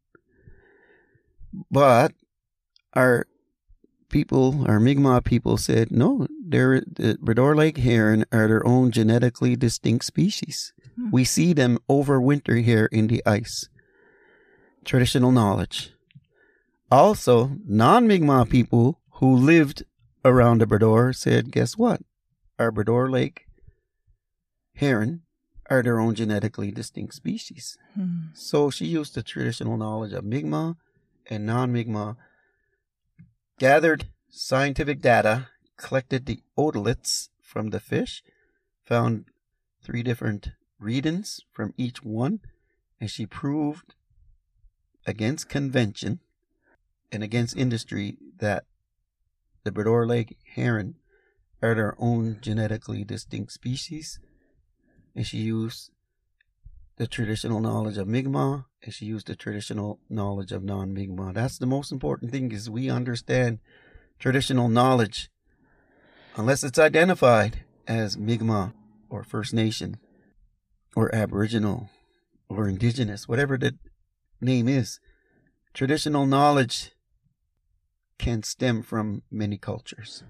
[1.70, 2.12] But
[2.94, 3.26] our
[4.08, 8.92] people, our Mi'kmaq people said, no, they're, the Bras D'or Lake heron are their own
[8.92, 10.72] genetically distinct species.
[10.94, 11.10] Hmm.
[11.10, 13.68] We see them overwinter here in the ice.
[14.86, 15.90] Traditional knowledge.
[16.92, 19.82] Also, non Mi'kmaq people who lived
[20.24, 22.02] around the Bras D'or said, guess what?
[22.56, 22.70] Our
[23.10, 23.46] Lake
[24.76, 25.22] heron
[25.68, 27.76] are their own genetically distinct species.
[27.94, 28.26] Hmm.
[28.34, 30.76] So she used the traditional knowledge of Mi'kmaq
[31.28, 32.16] and non Mi'kmaq,
[33.58, 38.22] gathered scientific data, collected the otoliths from the fish,
[38.84, 39.24] found
[39.82, 42.38] three different readings from each one,
[43.00, 43.96] and she proved
[45.06, 46.20] against convention
[47.12, 48.64] and against industry that
[49.64, 50.96] the Bras D'or Lake heron
[51.62, 54.20] are their own genetically distinct species.
[55.14, 55.90] And she used
[56.96, 61.34] the traditional knowledge of Mi'kmaq and she used the traditional knowledge of non-Mi'kmaq.
[61.34, 63.58] That's the most important thing is we understand
[64.18, 65.30] traditional knowledge
[66.36, 68.72] unless it's identified as Mi'kmaq
[69.08, 69.98] or First Nation
[70.94, 71.90] or Aboriginal
[72.48, 73.76] or Indigenous, whatever the
[74.40, 75.00] name is.
[75.74, 76.92] Traditional knowledge
[78.18, 80.22] can stem from many cultures.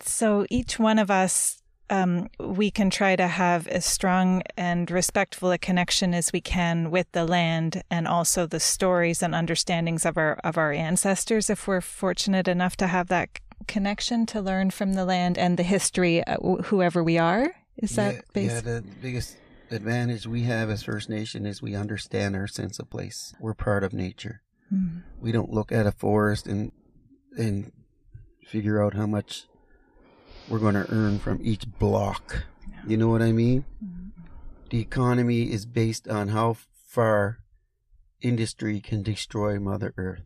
[0.00, 5.52] so each one of us um, we can try to have as strong and respectful
[5.52, 10.16] a connection as we can with the land and also the stories and understandings of
[10.16, 13.28] our of our ancestors if we're fortunate enough to have that
[13.68, 18.14] connection to learn from the land and the history uh, whoever we are is that
[18.14, 19.36] yeah, based yeah, the biggest
[19.72, 23.34] advantage we have as First Nation is we understand our sense of place.
[23.40, 24.42] We're part of nature.
[24.68, 24.98] Hmm.
[25.20, 26.72] We don't look at a forest and
[27.36, 27.72] and
[28.46, 29.46] figure out how much
[30.48, 32.44] we're going to earn from each block.
[32.86, 33.64] You know what I mean?
[34.70, 36.56] The economy is based on how
[36.86, 37.38] far
[38.20, 40.24] industry can destroy Mother Earth.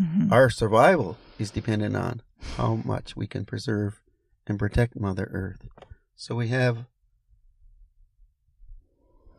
[0.00, 0.30] Mhm.
[0.32, 2.22] Our survival is dependent on
[2.56, 4.00] how much we can preserve
[4.46, 5.68] and protect Mother Earth.
[6.14, 6.86] So we have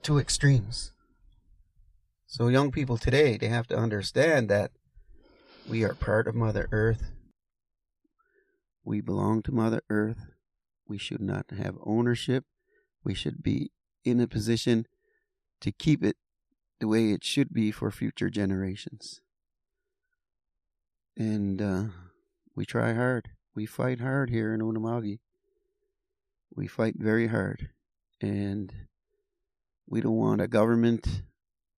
[0.08, 0.94] two extremes.
[2.28, 4.72] So young people today, they have to understand that
[5.68, 7.12] we are part of Mother Earth.
[8.86, 10.28] We belong to Mother Earth.
[10.88, 12.46] We should not have ownership.
[13.04, 13.72] We should be
[14.06, 14.88] in a position
[15.60, 16.16] to keep it
[16.80, 19.20] the way it should be for future generations.
[21.18, 21.84] And uh,
[22.56, 23.32] we try hard.
[23.54, 25.20] We fight hard here in Unama'ki.
[26.56, 27.72] We fight very hard.
[28.22, 28.87] And
[29.88, 31.24] we don't want a government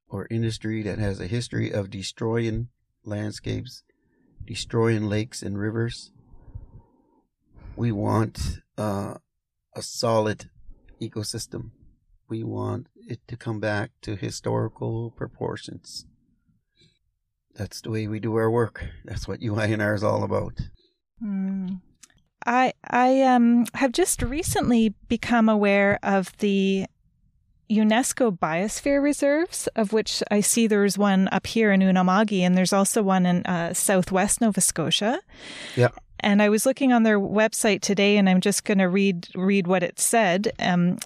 [0.08, 2.70] or industry that has a history of destroying
[3.06, 3.84] landscapes
[4.50, 6.12] destroying lakes and rivers.
[7.76, 9.14] We want uh,
[9.76, 10.50] a solid
[11.00, 11.70] ecosystem.
[12.28, 16.08] We want it to come back to historical proportions.
[17.56, 18.88] That's the way we do our work.
[19.06, 20.60] That's what UINR is all about.
[21.24, 21.82] Mm.
[22.46, 26.86] I I um have just recently become aware of the
[27.70, 32.74] UNESCO biosphere reserves, of which I see there's one up here in Unama'ki, and there's
[32.74, 35.20] also one in uh, southwest Nova Scotia.
[35.76, 35.90] Yeah.
[36.22, 39.68] And I was looking on their website today, and I'm just going to read read
[39.68, 40.52] what it said.
[40.60, 40.98] Um,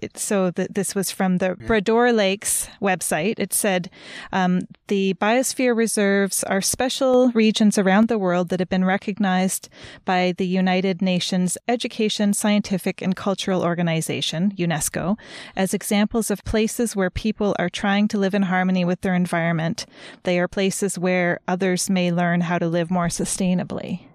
[0.00, 1.66] it, so the, this was from the yeah.
[1.66, 3.38] Bras D'or Lakes website.
[3.38, 3.90] It said
[4.32, 9.68] um, the biosphere reserves are special regions around the world that have been recognized
[10.04, 15.18] by the United Nations Education, Scientific, and Cultural Organization (UNESCO)
[15.56, 19.86] as examples of places where people are trying to live in harmony with their environment.
[20.22, 24.06] They are places where others may learn how to live more sustainably.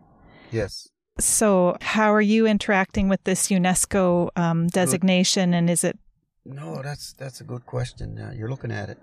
[0.51, 0.89] Yes.
[1.19, 5.97] So, how are you interacting with this UNESCO um, designation, and is it?
[6.45, 8.19] No, that's that's a good question.
[8.19, 8.99] Uh, you're looking at it.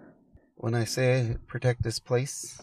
[0.57, 2.61] When I say protect this place,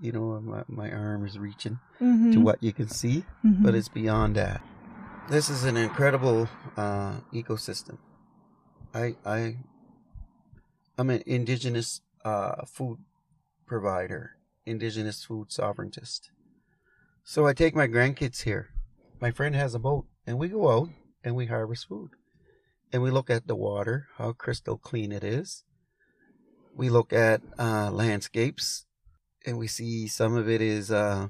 [0.00, 2.32] you know, my, my arm is reaching mm-hmm.
[2.32, 3.64] to what you can see, mm-hmm.
[3.64, 4.62] but it's beyond that.
[5.28, 7.98] This is an incredible uh, ecosystem.
[8.94, 9.56] I I
[10.96, 12.98] I'm an indigenous uh, food
[13.66, 16.30] provider, indigenous food sovereigntist.
[17.24, 18.72] So I take my grandkids here
[19.22, 20.88] my friend has a boat, and we go out
[21.22, 22.10] and we harvest food.
[22.92, 25.62] And we look at the water, how crystal clean it is.
[26.74, 28.84] We look at uh, landscapes,
[29.46, 31.28] and we see some of it is uh,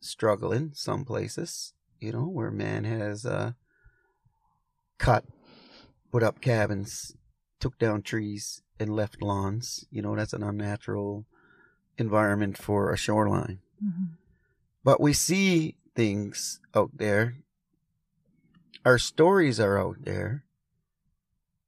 [0.00, 3.52] struggling, some places, you know, where man has uh,
[4.96, 5.26] cut,
[6.10, 7.14] put up cabins,
[7.60, 9.84] took down trees, and left lawns.
[9.90, 11.26] You know, that's an unnatural
[11.98, 13.58] environment for a shoreline.
[13.84, 14.04] Mm-hmm.
[14.84, 17.36] But we see things out there.
[18.84, 20.44] Our stories are out there.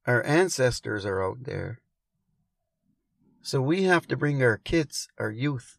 [0.06, 1.80] Our ancestors are out there.
[3.42, 5.78] So we have to bring our kids, our youth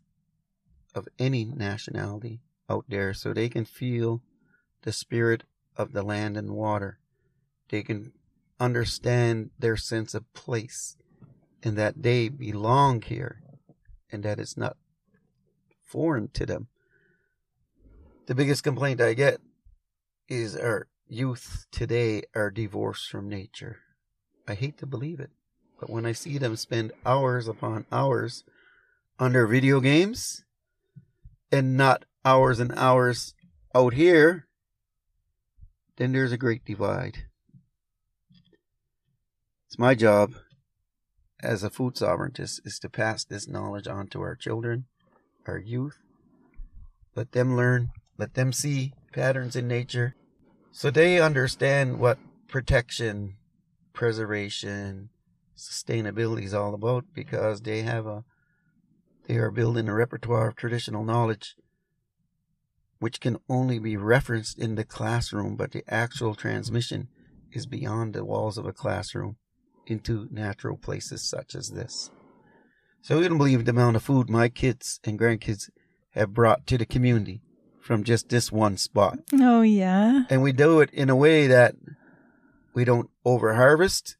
[0.93, 4.21] of any nationality out there so they can feel
[4.83, 5.43] the spirit
[5.75, 6.99] of the land and water.
[7.69, 8.11] They can
[8.59, 10.97] understand their sense of place
[11.63, 13.41] and that they belong here
[14.11, 14.77] and that it's not
[15.93, 16.67] foreign to them
[18.25, 19.41] the biggest complaint I get
[20.29, 23.79] is our youth today are divorced from nature.
[24.47, 25.31] I hate to believe it,
[25.79, 28.45] but when I see them spend hours upon hours
[29.19, 30.45] under video games
[31.51, 33.33] and not hours and hours
[33.75, 34.47] out here,
[35.97, 37.25] then there's a great divide.
[39.67, 40.33] It's my job
[41.41, 44.85] as a food sovereigntist is to pass this knowledge on to our children,
[45.47, 45.99] our youth,
[47.15, 50.15] let them learn let them see patterns in nature
[50.71, 53.35] so they understand what protection,
[53.93, 55.09] preservation,
[55.57, 58.23] sustainability is all about because they have a
[59.27, 61.55] they are building a repertoire of traditional knowledge
[63.03, 67.09] which can only be referenced in the classroom, but the actual transmission
[67.51, 69.35] is beyond the walls of a classroom
[69.85, 72.09] into natural places such as this.
[73.03, 75.69] So you don't believe the amount of food my kids and grandkids
[76.11, 77.41] have brought to the community
[77.81, 79.19] from just this one spot.
[79.33, 80.23] Oh, yeah.
[80.29, 81.75] And we do it in a way that
[82.73, 84.15] we don't over harvest.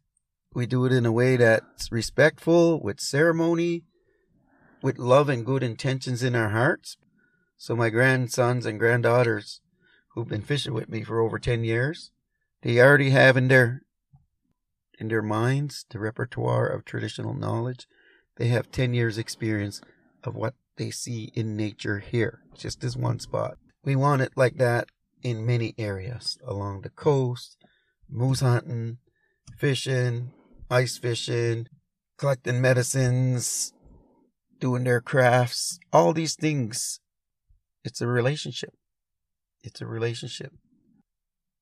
[0.54, 3.86] We do it in a way that's respectful, with ceremony,
[4.82, 6.98] with love and good intentions in our hearts.
[7.56, 9.62] So my grandsons and granddaughters
[10.10, 12.12] who've been fishing with me for over 10 years,
[12.64, 13.84] they already have in their
[15.00, 17.88] in their minds the repertoire of traditional knowledge.
[18.38, 19.82] They have 10 years experience
[20.24, 23.58] of what they see in nature here, just this one spot.
[23.84, 24.88] We want it like that
[25.22, 27.58] in many areas along the coast,
[28.10, 28.98] moose hunting,
[29.58, 30.32] fishing,
[30.70, 31.68] ice fishing,
[32.18, 33.74] collecting medicines,
[34.60, 37.00] doing their crafts, all these things.
[37.84, 38.74] It's a relationship.
[39.62, 40.54] It's a relationship.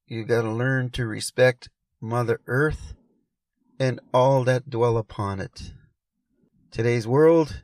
[0.08, 1.70] You got to learn to respect
[2.00, 2.94] Mother Earth
[3.80, 5.74] and all that dwell upon it.
[6.72, 7.64] Today's world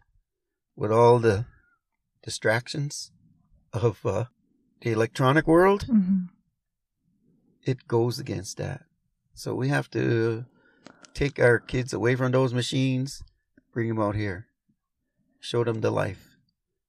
[0.75, 1.45] with all the
[2.21, 3.13] distractions
[3.71, 4.25] of uh,
[4.81, 6.25] the electronic world, mm-hmm.
[7.63, 8.81] it goes against that.
[9.33, 10.43] So we have to
[11.13, 13.23] take our kids away from those machines,
[13.71, 14.47] bring them out here,
[15.39, 16.35] show them the life,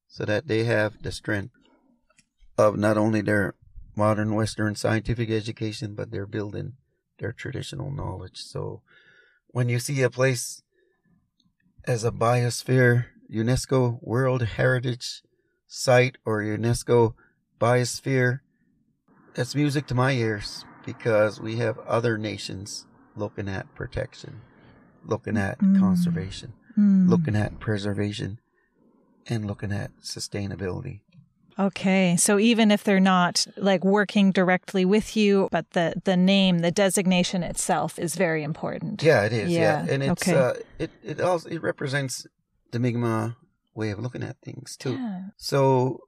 [0.09, 1.55] so that they have the strength
[2.59, 3.55] of not only their
[3.95, 6.73] modern Western scientific education, but they're building
[7.21, 8.43] their traditional knowledge.
[8.43, 8.83] So
[9.47, 10.63] when you see a place
[11.89, 15.23] as a biosphere UNESCO World Heritage
[15.67, 17.15] site or UNESCO
[17.59, 18.41] biosphere,
[19.35, 22.85] that's music to my ears because we have other nations
[23.17, 24.43] looking at protection,
[25.03, 25.79] looking at Mm.
[25.81, 27.09] conservation, Mm.
[27.09, 28.39] looking at preservation,
[29.27, 31.01] and looking at sustainability.
[31.59, 36.61] Okay, so even if they're not like working directly with you, but the the name,
[36.61, 39.03] the designation itself is very important.
[39.03, 39.51] Yeah, it is.
[39.51, 40.37] Yeah, Yeah, and it's okay.
[40.39, 42.27] uh, it it also it represents
[42.71, 43.35] the Mi'kmaq
[43.75, 44.93] way of looking at things too.
[44.93, 45.21] Yeah.
[45.37, 46.01] So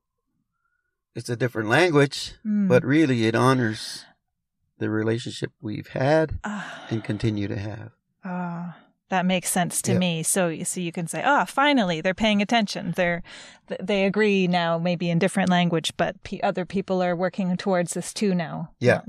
[1.16, 2.68] it's a different language, Mm.
[2.68, 4.04] but really it honors
[4.78, 7.90] the relationship we've had Ah, and continue to have.
[9.10, 10.22] That makes sense to me.
[10.22, 12.92] So so you can say, "Ah, finally, they're paying attention.
[12.96, 13.22] They're
[13.80, 18.14] they agree now, maybe in different language, but p- other people are working towards this
[18.14, 19.02] too now." Yeah.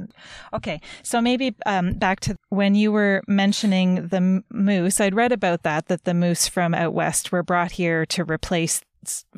[0.54, 4.99] Okay, so maybe um, back to when you were mentioning the moose.
[4.99, 8.82] I'd read about that that the moose from out west were brought here to replace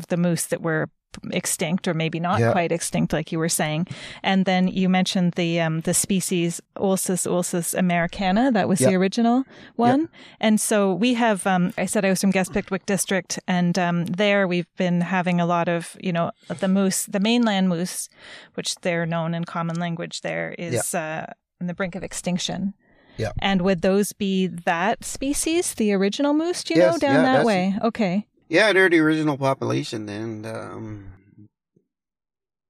[0.07, 0.89] the moose that were
[1.31, 2.51] extinct or maybe not Yeah.
[2.51, 3.87] quite extinct like you were saying.
[4.23, 8.51] And then you mentioned the um the species Alces alces americana.
[8.51, 9.43] That was the original
[9.75, 10.09] one.
[10.39, 14.47] And so we have um I said I was from Kespukwitk district and um there
[14.47, 18.09] we've been having a lot of you know the moose the mainland moose
[18.55, 21.25] which they're known in common language there is uh
[21.61, 22.73] on the brink of extinction.
[23.17, 23.31] Yeah.
[23.39, 26.63] and would those be that species the original moose?
[26.63, 27.75] Do you Yes, know down that way?
[27.83, 31.13] Okay Yeah, they're the original population, and um,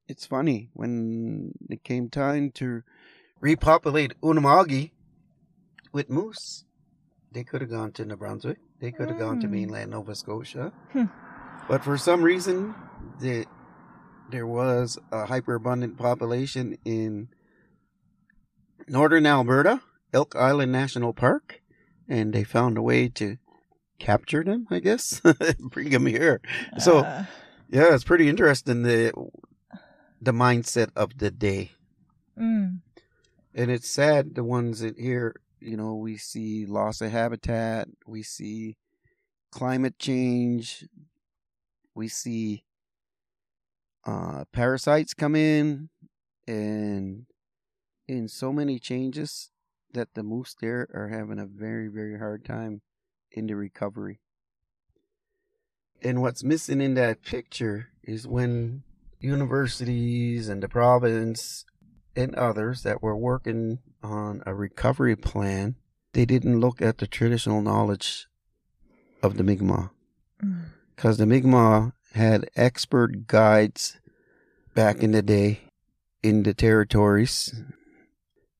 [0.08, 2.84] it's funny when it came time to
[3.42, 4.92] repopulate Unama'ki
[5.92, 6.64] with moose.
[7.34, 8.60] They could have gone to New Brunswick.
[8.80, 9.52] They could have gone to Mm.
[9.52, 11.08] mainland Nova Scotia, Hmm.
[11.68, 12.74] but for some reason,
[13.20, 13.46] the,
[14.32, 17.28] there was a hyperabundant population in
[18.88, 19.82] northern Alberta,
[20.14, 21.62] Elk Island National Park,
[22.08, 23.36] and they found a way to
[24.04, 25.22] capture them, I guess,
[25.60, 26.41] bring them here.
[26.78, 27.26] So Uh,
[27.70, 29.14] yeah, it's pretty interesting the
[30.22, 31.72] the mindset of the day,
[32.38, 32.80] mm,
[33.56, 35.36] and it's sad the ones that here.
[35.60, 38.76] You know, we see loss of habitat, we see
[39.49, 40.86] climate change,
[41.95, 42.66] we see
[44.06, 45.89] uh, parasites come in,
[46.47, 47.26] and
[48.08, 49.49] in so many changes
[49.93, 52.82] that the moose there are having a very very hard time
[53.34, 54.20] in the recovery.
[56.02, 58.84] And what's missing in that picture is when
[59.20, 61.66] universities and the province
[62.16, 65.76] and others that were working on a recovery plan,
[66.14, 68.28] they didn't look at the traditional knowledge
[69.22, 69.90] of the Mi'kmaq.
[70.44, 70.66] mm,
[70.96, 73.98] Because the Mi'kmaq had expert guides
[74.76, 75.62] back in the day
[76.22, 77.54] in the territories.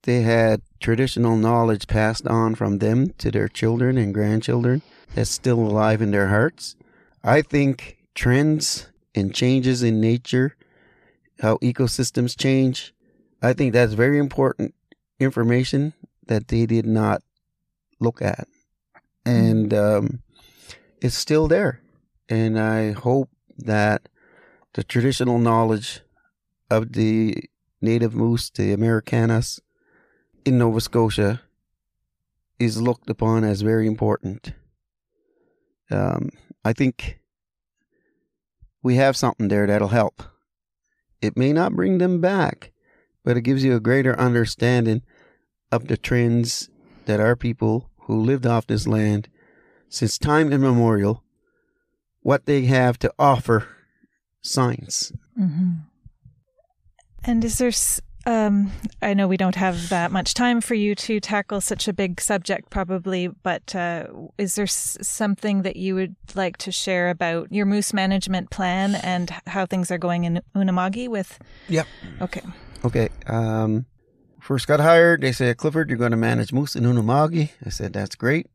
[0.04, 4.82] They had traditional knowledge passed on from them to their children and grandchildren
[5.16, 6.76] that's still alive in their hearts.
[7.24, 10.58] I think trends and changes in nature,
[11.40, 12.94] how ecosystems change,
[13.42, 14.76] I think that's very important
[15.20, 15.94] information
[16.28, 17.22] that they did not
[18.02, 18.48] look at.
[19.26, 20.22] And um,
[21.02, 21.80] it's still there.
[22.28, 24.10] And I hope that
[24.74, 26.02] the traditional knowledge
[26.70, 27.46] of the
[27.82, 29.62] native moose, the Americanas,
[30.46, 31.41] in Nova Scotia,
[32.60, 34.54] is looked upon as very important.
[35.91, 36.30] Um,
[36.64, 37.20] I think
[38.82, 40.24] we have something there that'll help.
[41.22, 42.72] It may not bring them back,
[43.24, 45.02] but it gives you a greater understanding
[45.72, 46.70] of the trends
[47.06, 49.30] that our people who lived off this land
[49.89, 51.24] since time immemorial,
[52.22, 53.68] what they have to offer
[54.41, 55.12] science.
[55.38, 55.72] hmm
[57.24, 57.72] And is there,
[58.26, 58.72] um,
[59.02, 62.22] I know we don't have that much time for you to tackle such a big
[62.22, 64.08] subject, probably, but uh,
[64.38, 68.96] is there s- something that you would like to share about your moose management plan
[68.96, 71.40] and how things are going in Unama'ki with?
[71.68, 71.88] Yep.
[72.22, 72.42] Okay.
[72.86, 73.10] Okay.
[73.28, 73.86] Um,
[74.40, 75.22] first got hired.
[75.22, 77.52] They said, Clifford, you're going to manage moose in Unama'ki.
[77.66, 78.48] I said, that's great.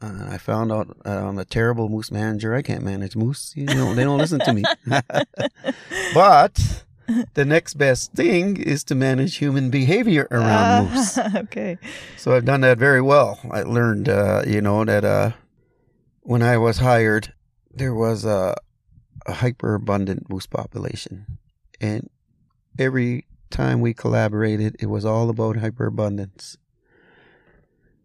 [0.00, 2.54] Uh, I found out uh, I'm a terrible moose manager.
[2.54, 3.52] I can't manage moose.
[3.56, 4.64] You know, they don't listen to me.
[6.14, 6.84] but
[7.34, 11.18] the next best thing is to manage human behavior around moose.
[11.36, 11.78] okay.
[12.16, 13.38] So I've done that very well.
[13.50, 15.32] I learned, uh, you know, that uh,
[16.22, 17.32] when I was hired,
[17.72, 18.56] there was a,
[19.26, 21.38] a hyperabundant moose population,
[21.80, 22.10] and
[22.78, 26.56] every time we collaborated, it was all about hyperabundance.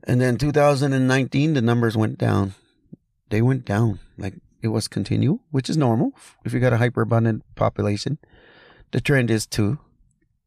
[0.06, 2.56] And then 2019, the numbers went down.
[3.30, 6.14] They went down like it was continual, which is normal
[6.46, 8.18] if you got a hyperabundant population.
[8.94, 9.80] The trend is to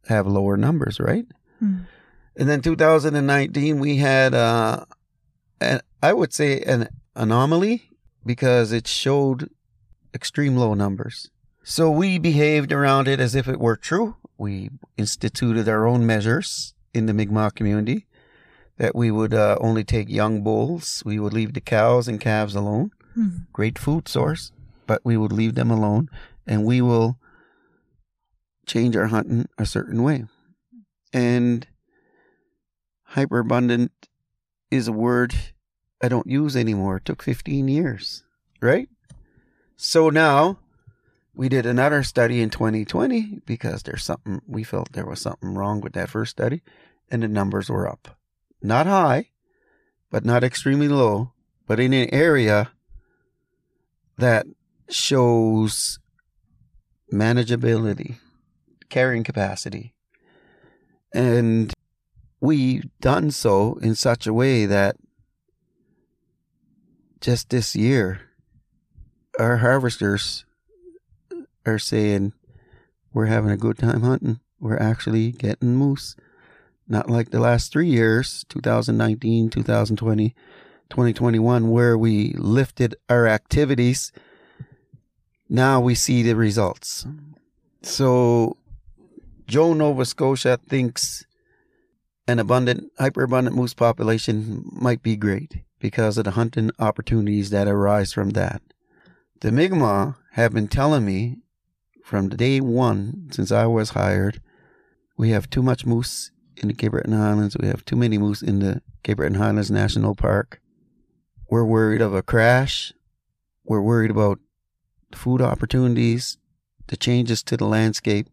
[0.08, 1.26] have lower numbers, right?
[1.62, 1.86] Mm.
[2.36, 4.84] And then 2019, we had, uh,
[5.60, 7.90] an, I would say, an anomaly
[8.24, 9.50] because it showed
[10.14, 11.28] extreme low numbers.
[11.64, 14.14] So we behaved around it as if it were true.
[14.38, 18.06] We instituted our own measures in the Mi'kmaq community
[18.76, 21.02] that we would uh, only take young bulls.
[21.04, 22.92] We would leave the cows and calves alone.
[23.14, 23.28] Hmm.
[23.52, 24.52] Great food source,
[24.86, 26.08] but we would leave them alone
[26.46, 27.18] and we will
[28.66, 30.24] change our hunting a certain way.
[31.12, 31.66] And
[33.10, 33.90] hyperabundant
[34.70, 35.34] is a word
[36.02, 36.98] I don't use anymore.
[36.98, 38.22] It took 15 years,
[38.60, 38.88] right?
[39.76, 40.58] So now
[41.34, 45.80] we did another study in 2020 because there's something we felt there was something wrong
[45.80, 46.62] with that first study
[47.10, 48.18] and the numbers were up.
[48.62, 49.30] Not high,
[50.10, 51.32] but not extremely low,
[51.66, 52.70] but in an area
[54.18, 54.46] that
[54.88, 55.98] shows
[57.12, 58.16] manageability,
[58.88, 59.94] carrying capacity.
[61.12, 61.72] And
[62.40, 64.96] we've done so in such a way that
[67.20, 68.20] just this year,
[69.38, 70.44] our harvesters
[71.64, 72.32] are saying
[73.12, 74.40] we're having a good time hunting.
[74.60, 76.16] We're actually getting moose.
[76.88, 80.34] Not like the last three years, 2019, 2020,
[80.90, 84.12] 2021, where we lifted our activities.
[85.48, 87.06] Now we see the results.
[87.82, 88.56] So
[89.46, 91.24] Joe Nova Scotia thinks
[92.26, 98.12] an abundant, hyperabundant moose population might be great because of the hunting opportunities that arise
[98.12, 98.60] from that.
[99.40, 101.38] The Mi'kmaq have been telling me
[102.02, 104.40] from day one since I was hired,
[105.16, 107.56] we have too much moose in the Cape Breton Highlands.
[107.58, 110.60] We have too many moose in the Cape Breton Highlands National Park.
[111.50, 112.92] We're worried of a crash.
[113.64, 114.38] We're worried about
[115.12, 116.38] food opportunities,
[116.88, 118.28] the changes to the landscape.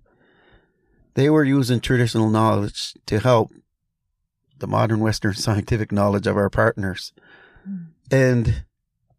[1.16, 3.51] They were using traditional knowledge to help
[4.59, 7.14] the modern Western scientific knowledge of our partners.
[7.66, 7.76] Hmm.
[8.11, 8.64] And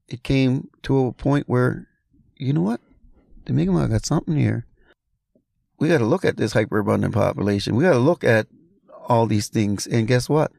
[0.09, 1.89] it came to a point where,
[2.37, 2.81] you know what?
[3.47, 4.67] The Mi'kmaq got something here.
[5.79, 7.77] We got to look at this hyperabundant population.
[7.77, 8.47] We got to look at
[9.07, 9.87] all these things.
[9.87, 10.53] And guess what?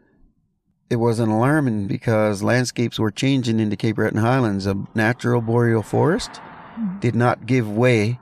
[0.89, 4.67] It wasn't alarming because landscapes were changing in the Cape Breton Highlands.
[4.67, 6.99] A natural boreal forest hmm.
[6.99, 8.19] did not give way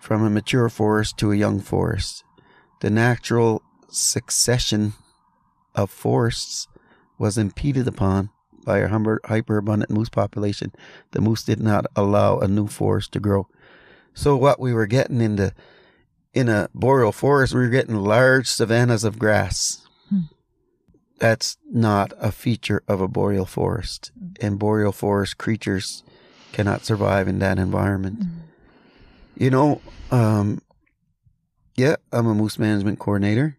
[0.00, 2.24] from a mature forest to a young forest.
[2.80, 4.92] The natural succession
[5.74, 6.68] of forests
[7.18, 8.30] was impeded upon
[8.64, 10.72] by a hyperabundant moose population.
[11.12, 13.48] The moose did not allow a new forest to grow.
[14.14, 15.54] So what we were getting in the
[16.34, 19.86] in a boreal forest, we were getting large savannas of grass.
[20.10, 20.20] Hmm.
[21.18, 26.04] That's not a feature of a boreal forest, and boreal forest creatures
[26.52, 28.22] cannot survive in that environment.
[29.38, 29.80] You know,
[30.10, 30.60] um,
[31.76, 33.56] yeah, I'm a moose management coordinator.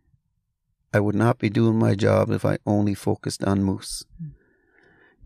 [0.93, 4.03] I would not be doing my job if I only focused on moose.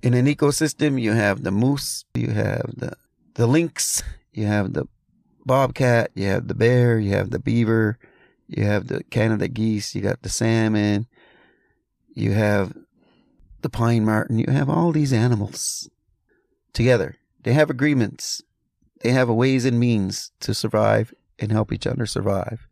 [0.03, 2.93] In an ecosystem, you have the moose, you have the
[3.33, 4.87] the lynx, you have the
[5.43, 7.97] bobcat, you have the bear, you have the beaver,
[8.47, 11.07] you have the Canada geese, you got the salmon,
[12.13, 12.77] you have
[13.61, 15.89] the pine marten, you have all these animals
[16.73, 17.15] together.
[17.41, 18.43] They have agreements.
[19.03, 22.67] They have a ways and means to survive and help each other survive.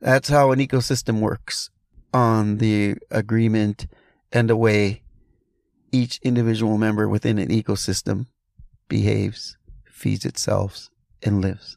[0.00, 1.70] That's how an ecosystem works
[2.14, 3.86] on the agreement
[4.32, 5.02] and the way
[5.92, 8.26] each individual member within an ecosystem
[8.88, 10.88] behaves, feeds itself,
[11.22, 11.76] and lives.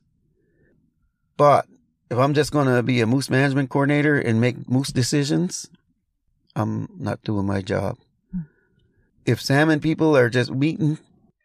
[1.36, 1.66] But
[2.10, 5.70] if I'm just going to be a moose management coordinator and make moose decisions,
[6.56, 7.98] I'm not doing my job.
[8.32, 8.42] Hmm.
[9.26, 11.00] If salmon people are just meeting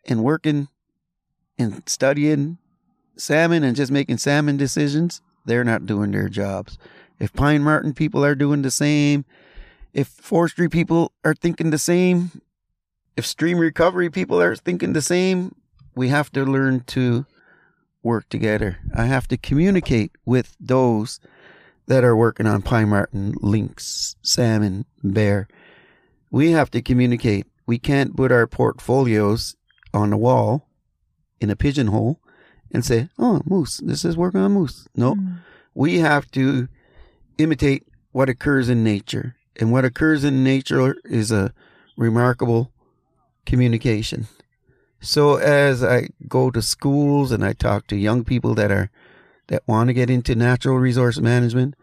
[0.05, 0.69] and working
[1.59, 2.59] and studying
[3.17, 6.79] salmon and just making salmon decisions, they're not doing their jobs.
[7.19, 9.25] If pine marten people are doing the same,
[9.95, 12.43] if forestry people are thinking the same,
[13.17, 15.55] if stream recovery people are thinking the same,
[15.95, 17.25] we have to learn to
[18.03, 18.79] work together.
[18.95, 21.19] I have to communicate with those
[21.87, 25.49] that are working on pine marten, lynx, salmon, bear.
[26.31, 27.47] We have to communicate.
[27.65, 29.57] We can't put our portfolios
[29.95, 30.69] on the wall
[31.41, 32.21] in a pigeonhole
[32.71, 33.79] and say, "Oh, moose.
[33.79, 35.35] This is working on moose." No, hmm.
[35.75, 36.69] we have to
[37.39, 41.53] imitate what occurs in nature, and what occurs in nature is a
[41.97, 42.73] remarkable
[43.45, 44.27] communication.
[45.01, 48.91] So as I go to schools and I talk to young people that are
[49.49, 51.75] that want to get into natural resource management,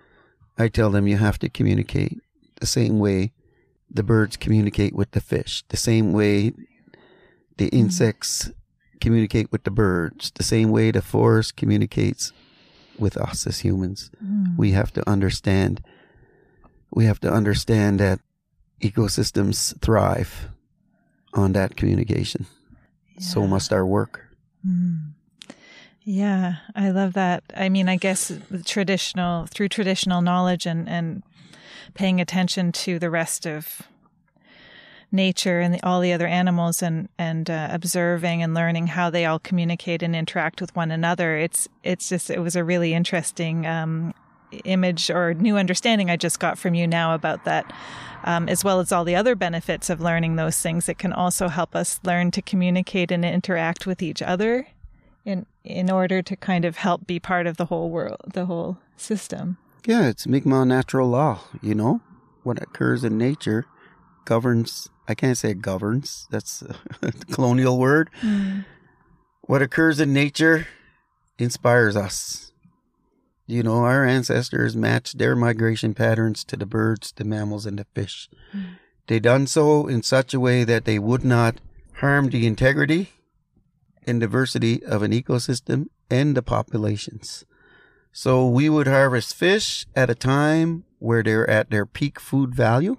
[0.57, 2.19] I tell them you have to communicate
[2.59, 3.31] the same way
[3.89, 6.51] the birds communicate with the fish, the same way
[7.57, 7.77] the hmm.
[7.77, 8.51] insects
[9.03, 12.31] communicate with the birds, the same way the forest communicates
[12.97, 14.09] with us as humans.
[14.57, 15.83] We have to understand
[16.95, 18.19] we have to understand that
[18.79, 20.49] ecosystems thrive
[21.33, 22.45] on that communication.
[23.19, 24.29] So must our work.
[24.65, 25.13] Mm.
[26.03, 27.43] Yeah, I love that.
[27.55, 28.31] I mean, I guess
[28.65, 31.23] traditional through traditional knowledge and and
[31.93, 33.83] paying attention to the rest of
[35.13, 39.25] nature and the, all the other animals and and uh, observing and learning how they
[39.25, 41.37] all communicate and interact with one another.
[41.37, 44.13] It's it's just it was a really interesting um,
[44.65, 47.71] image or new understanding I just got from you now about that.
[48.25, 51.49] Um, as well as all the other benefits of learning those things, it can also
[51.49, 54.67] help us learn to communicate and interact with each other
[55.25, 58.77] in in order to kind of help be part of the whole world, the whole
[58.95, 59.57] system.
[59.85, 61.99] Yeah, it's Mi'kmaq natural law, you know?
[62.43, 63.65] What occurs in nature
[64.25, 66.63] governs, I can't say governs, that's
[67.01, 68.09] a colonial word.
[68.21, 68.65] Mm.
[69.41, 70.67] What occurs in nature
[71.37, 72.51] inspires us.
[73.45, 77.85] You know, our ancestors matched their migration patterns to the birds, the mammals, and the
[77.93, 78.29] fish.
[78.55, 78.77] Mm.
[79.07, 81.59] They done so in such a way that they would not
[81.95, 83.11] harm the integrity
[84.07, 87.45] and diversity of an ecosystem and the populations.
[88.11, 92.97] So we would harvest fish at a time where they're at their peak food value.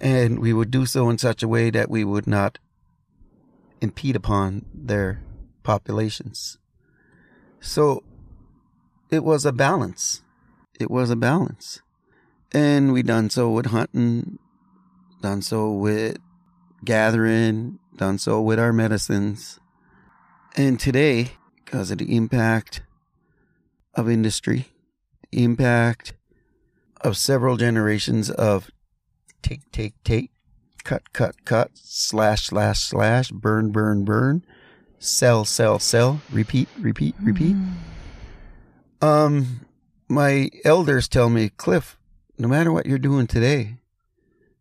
[0.00, 2.58] And we would do so in such a way that we would not
[3.80, 5.22] impede upon their
[5.62, 6.58] populations.
[7.60, 8.04] So
[9.10, 10.22] it was a balance.
[10.78, 11.82] It was a balance.
[12.52, 14.38] And we done so with hunting,
[15.20, 16.18] done so with
[16.84, 19.58] gathering, done so with our medicines.
[20.56, 21.32] And today,
[21.64, 22.82] because of the impact
[23.94, 24.68] of industry,
[25.30, 26.14] the impact
[27.00, 28.70] of several generations of
[29.42, 30.30] take, take, take,
[30.84, 34.44] cut, cut, cut, slash, slash, slash, burn, burn, burn,
[34.98, 37.56] sell, sell, sell, repeat, repeat, repeat.
[37.56, 37.72] Mm.
[39.00, 39.66] Um,
[40.08, 41.98] my elders tell me, Cliff,
[42.38, 43.76] no matter what you're doing today,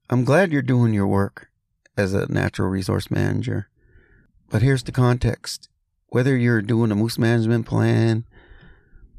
[0.10, 1.50] I'm glad you're doing your work
[1.98, 3.68] as a natural resource manager.
[4.50, 5.70] But here's the context
[6.10, 8.24] whether you're doing a moose management plan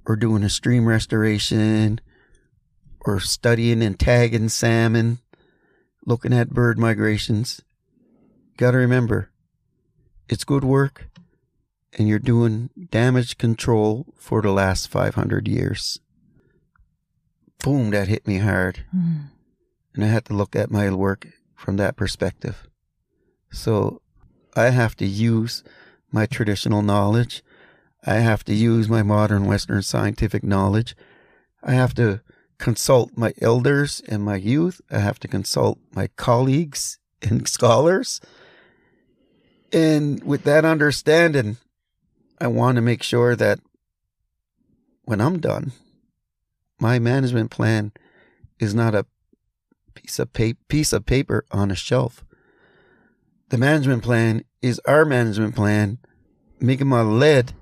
[0.06, 2.00] or doing a stream restoration
[3.02, 5.18] or studying and tagging salmon,
[6.08, 7.60] looking at bird migrations,
[8.56, 9.30] got to remember
[10.26, 11.08] it's good work
[11.96, 16.00] and you're doing damage control for the last 500 years.
[17.62, 18.84] Boom, that hit me hard.
[18.94, 19.30] Mm.
[19.94, 22.66] And I had to look at my work from that perspective.
[23.50, 24.00] So
[24.56, 25.62] I have to use
[26.10, 27.42] my traditional knowledge.
[28.06, 30.96] I have to use my modern Western scientific knowledge.
[31.62, 32.22] I have to
[32.58, 34.80] consult my elders and my youth.
[34.90, 38.20] I have to consult my colleagues and scholars.
[39.72, 41.58] And with that understanding,
[42.40, 43.60] I want to make sure that
[45.04, 45.72] when I'm done,
[46.80, 47.92] my management plan
[48.58, 49.06] is not a
[49.94, 52.24] piece of pa- piece of paper on a shelf.
[53.48, 55.98] The management plan is our management plan,
[56.60, 57.52] Mi'kmaq led,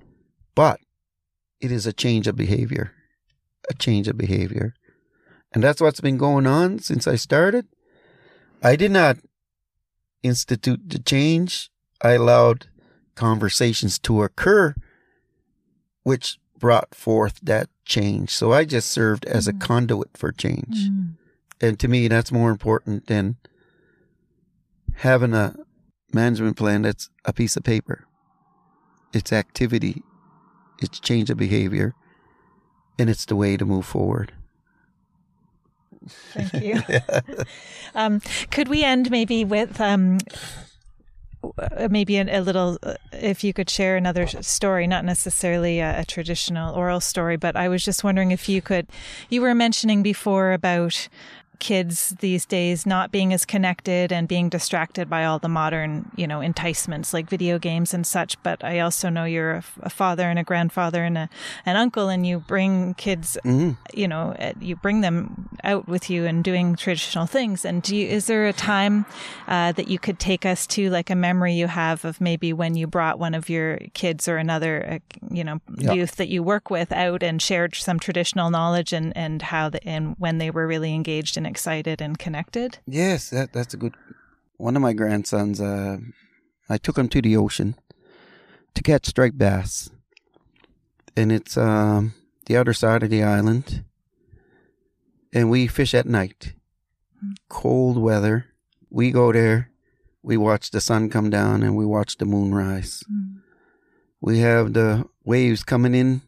[0.55, 0.81] but
[1.61, 2.93] it is a change of behavior,
[3.71, 4.75] a change of behavior.
[5.57, 7.67] And that's what's been going on since I started.
[8.63, 9.17] I did not
[10.23, 11.71] institute the change.
[12.03, 12.67] I allowed
[13.15, 14.75] conversations to occur,
[16.03, 18.35] which brought forth that change.
[18.35, 19.61] So I just served as a mm.
[19.63, 20.91] conduit for change.
[20.91, 21.15] Mm.
[21.59, 23.37] And to me, that's more important than
[24.97, 25.57] having a
[26.13, 28.07] management plan that's a piece of paper.
[29.15, 30.03] It's activity,
[30.81, 31.95] it's change of behavior,
[32.99, 34.35] and it's the way to move forward.
[36.07, 36.83] Thank you.
[37.95, 40.19] um, could we end maybe with um,
[41.91, 46.05] maybe a, a, little, uh, if you could share another story, not necessarily a, a,
[46.05, 48.87] traditional oral story, but I was just wondering if you could.
[49.29, 51.09] You were mentioning before about
[51.59, 56.27] kids these days not being as connected and being distracted by all the modern, you
[56.27, 58.41] know, enticements like video games and such.
[58.43, 61.29] But I also know you're a, a father and a grandfather and a,
[61.65, 63.73] an uncle, and you bring kids, mm-hmm.
[63.95, 67.65] you know, eh, you bring them out with you and doing traditional things.
[67.65, 69.07] And do you, is there a time
[69.49, 72.77] uh, that you could take us to, like a memory you have of maybe when
[72.77, 76.71] you brought one of your kids or another, uh, you know, youth that you work
[76.71, 80.67] with out and shared some traditional knowledge and and how the, and when they were
[80.67, 82.79] really engaged in and excited and connected?
[82.87, 83.95] Yes, that that's a good.
[84.59, 85.99] One of my grandsons, uh,
[86.69, 87.77] I took him to the ocean
[88.75, 89.91] to catch striped bass,
[91.17, 92.15] and it's um,
[92.47, 93.85] the other side of the island,
[95.33, 96.55] and we fish at night.
[97.19, 97.33] Mm-hmm.
[97.49, 98.47] Cold weather,
[98.91, 99.71] we go there.
[100.23, 103.05] We watch the sun come down and we watch the moon rise.
[103.09, 103.43] Mm.
[104.21, 106.23] We have the waves coming in,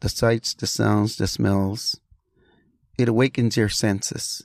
[0.00, 1.98] the sights, the sounds, the smells
[2.98, 4.42] it awakens your senses.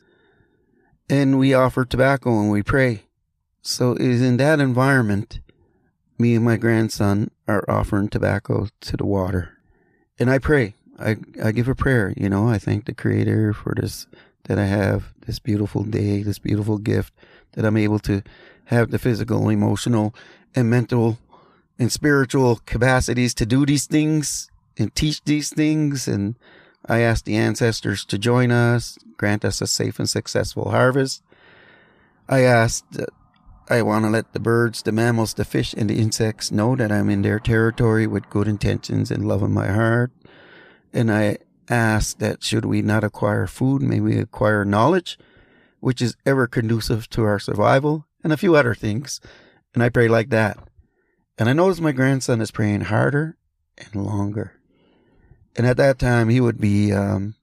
[1.09, 3.03] And we offer tobacco and we pray.
[3.61, 5.39] So it is in that environment
[6.19, 9.57] me and my grandson are offering tobacco to the water.
[10.19, 10.75] And I pray.
[10.99, 12.49] I, I give a prayer, you know.
[12.49, 14.05] I thank the Creator for this,
[14.43, 17.13] that I have this beautiful day, this beautiful gift,
[17.53, 18.21] that I'm able to
[18.65, 20.13] have the physical, emotional,
[20.53, 21.17] and mental
[21.79, 26.05] and spiritual capacities to do these things and teach these things.
[26.05, 26.35] And
[26.85, 31.21] I ask the ancestors to join us, grant us a safe and successful harvest.
[32.27, 33.09] I ask that
[33.69, 36.91] I want to let the birds, the mammals, the fish, and the insects know that
[36.91, 40.11] I'm in their territory with good intentions and love in my heart.
[40.91, 41.37] And I
[41.69, 45.19] ask that should we not acquire food, may we acquire knowledge,
[45.79, 49.21] which is ever conducive to our survival, and a few other things.
[49.73, 50.57] And I pray like that.
[51.37, 53.37] And I notice my grandson is praying harder
[53.77, 54.58] and longer.
[55.59, 57.35] And at that time, he would be um,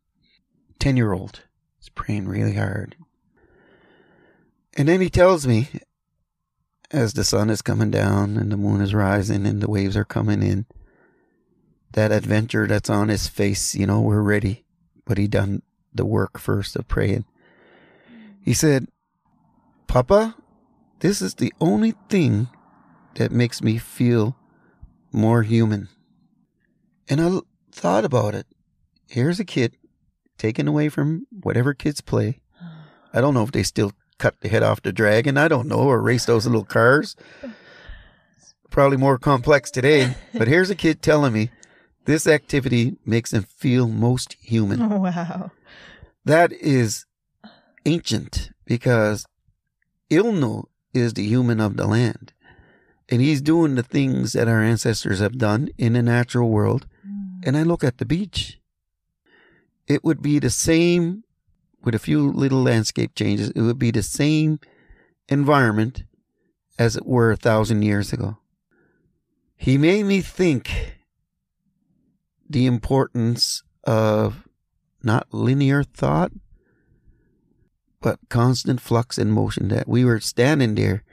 [0.78, 1.42] 10 year old.
[1.78, 2.96] He's praying really hard.
[4.74, 5.68] And then he tells me,
[6.90, 10.04] as the sun is coming down and the moon is rising and the waves are
[10.06, 10.64] coming in.
[11.92, 14.64] That adventure that's on his face, you know, we're ready.
[15.04, 15.60] But he done
[15.92, 17.26] the work first of praying.
[18.40, 18.88] He said,
[19.88, 20.36] Papa,
[21.00, 22.48] this is the only thing
[23.16, 24.38] that makes me feel
[25.12, 25.90] more human.
[27.10, 27.40] And I
[27.76, 28.46] thought about it.
[29.08, 29.76] Here's a kid
[30.38, 32.40] taken away from whatever kids play.
[33.12, 35.36] I don't know if they still cut the head off the dragon.
[35.36, 37.16] I don't know, or race those little cars.
[38.70, 40.16] Probably more complex today.
[40.34, 41.50] But here's a kid telling me
[42.04, 44.80] this activity makes him feel most human.
[44.82, 45.50] Oh, wow.
[46.24, 47.06] That is
[47.84, 49.26] ancient because
[50.10, 52.32] L'nu is the human of the land.
[53.08, 56.86] And he's doing the things that our ancestors have done in the natural world.
[57.44, 58.60] And I look at the beach.
[59.86, 61.24] It would be the same
[61.86, 64.58] with a few little landscape changes, it would be the same
[65.28, 66.02] environment
[66.78, 68.38] as it were a thousand years ago.
[69.56, 70.96] He made me think
[72.50, 74.46] the importance of
[75.02, 76.32] not linear thought,
[78.00, 81.04] but constant flux and motion, that we were standing there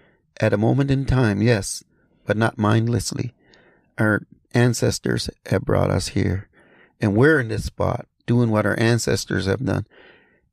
[0.41, 1.83] at a moment in time, yes,
[2.25, 3.33] but not mindlessly.
[3.97, 6.49] Our ancestors have brought us here,
[7.01, 9.85] and we're in this spot doing what our ancestors have done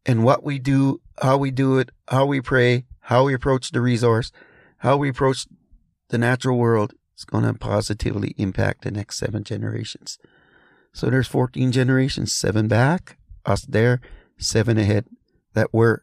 [0.07, 3.81] and what we do, how we do it, how we pray, how we approach the
[3.81, 4.33] resource,
[4.79, 5.47] how we approach
[6.09, 10.19] the natural world is going to positively impact the next seven generations.
[10.93, 14.01] So there's 14 generations, seven back, us there,
[14.39, 15.07] seven ahead
[15.55, 16.01] that we're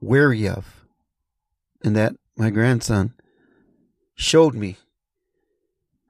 [0.00, 0.84] wary of.
[1.84, 3.14] And that my grandson
[4.14, 4.78] showed me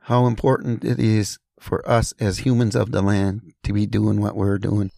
[0.08, 4.34] how important it is for us as humans of the land to be doing what
[4.34, 4.90] we're doing.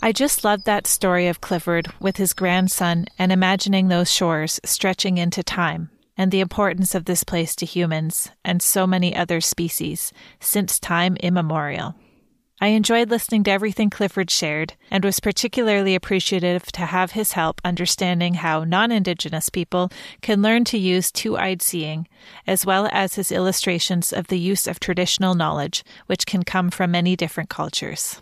[0.00, 5.18] I just loved that story of Clifford with his grandson and imagining those shores stretching
[5.18, 10.10] into time and the importance of this place to humans and so many other species
[10.40, 11.94] since time immemorial.
[12.60, 17.60] I enjoyed listening to everything Clifford shared and was particularly appreciative to have his help
[17.64, 19.90] understanding how non Indigenous people
[20.22, 22.08] can learn to use two eyed seeing,
[22.48, 26.90] as well as his illustrations of the use of traditional knowledge, which can come from
[26.90, 28.20] many different cultures.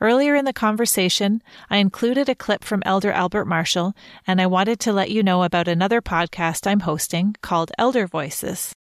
[0.00, 1.40] Earlier in the conversation,
[1.70, 3.94] I included a clip from Elder Albert Marshall,
[4.26, 8.74] and I wanted to let you know about another podcast I'm hosting called Elder Voices.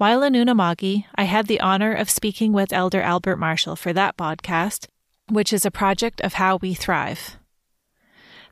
[0.00, 4.16] While in Unama'ki, I had the honor of speaking with Elder Albert Marshall for that
[4.16, 4.86] podcast,
[5.28, 7.36] which is a project of how we thrive.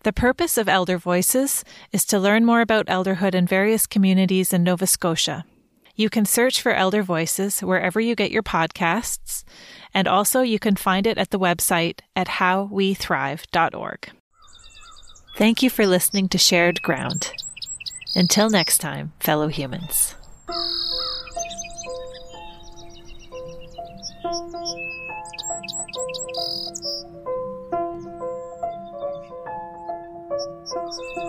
[0.03, 4.63] The purpose of Elder Voices is to learn more about elderhood in various communities in
[4.63, 5.47] Nova Scotia.
[5.95, 9.43] You can search for Elder Voices wherever you get your podcasts,
[9.95, 14.11] and also you can find it at the website at howwethrive.org.
[15.37, 17.33] Thank you for listening to Shared Ground.
[18.15, 20.15] Until next time, fellow humans.
[24.31, 24.55] Thank
[31.17, 31.28] you.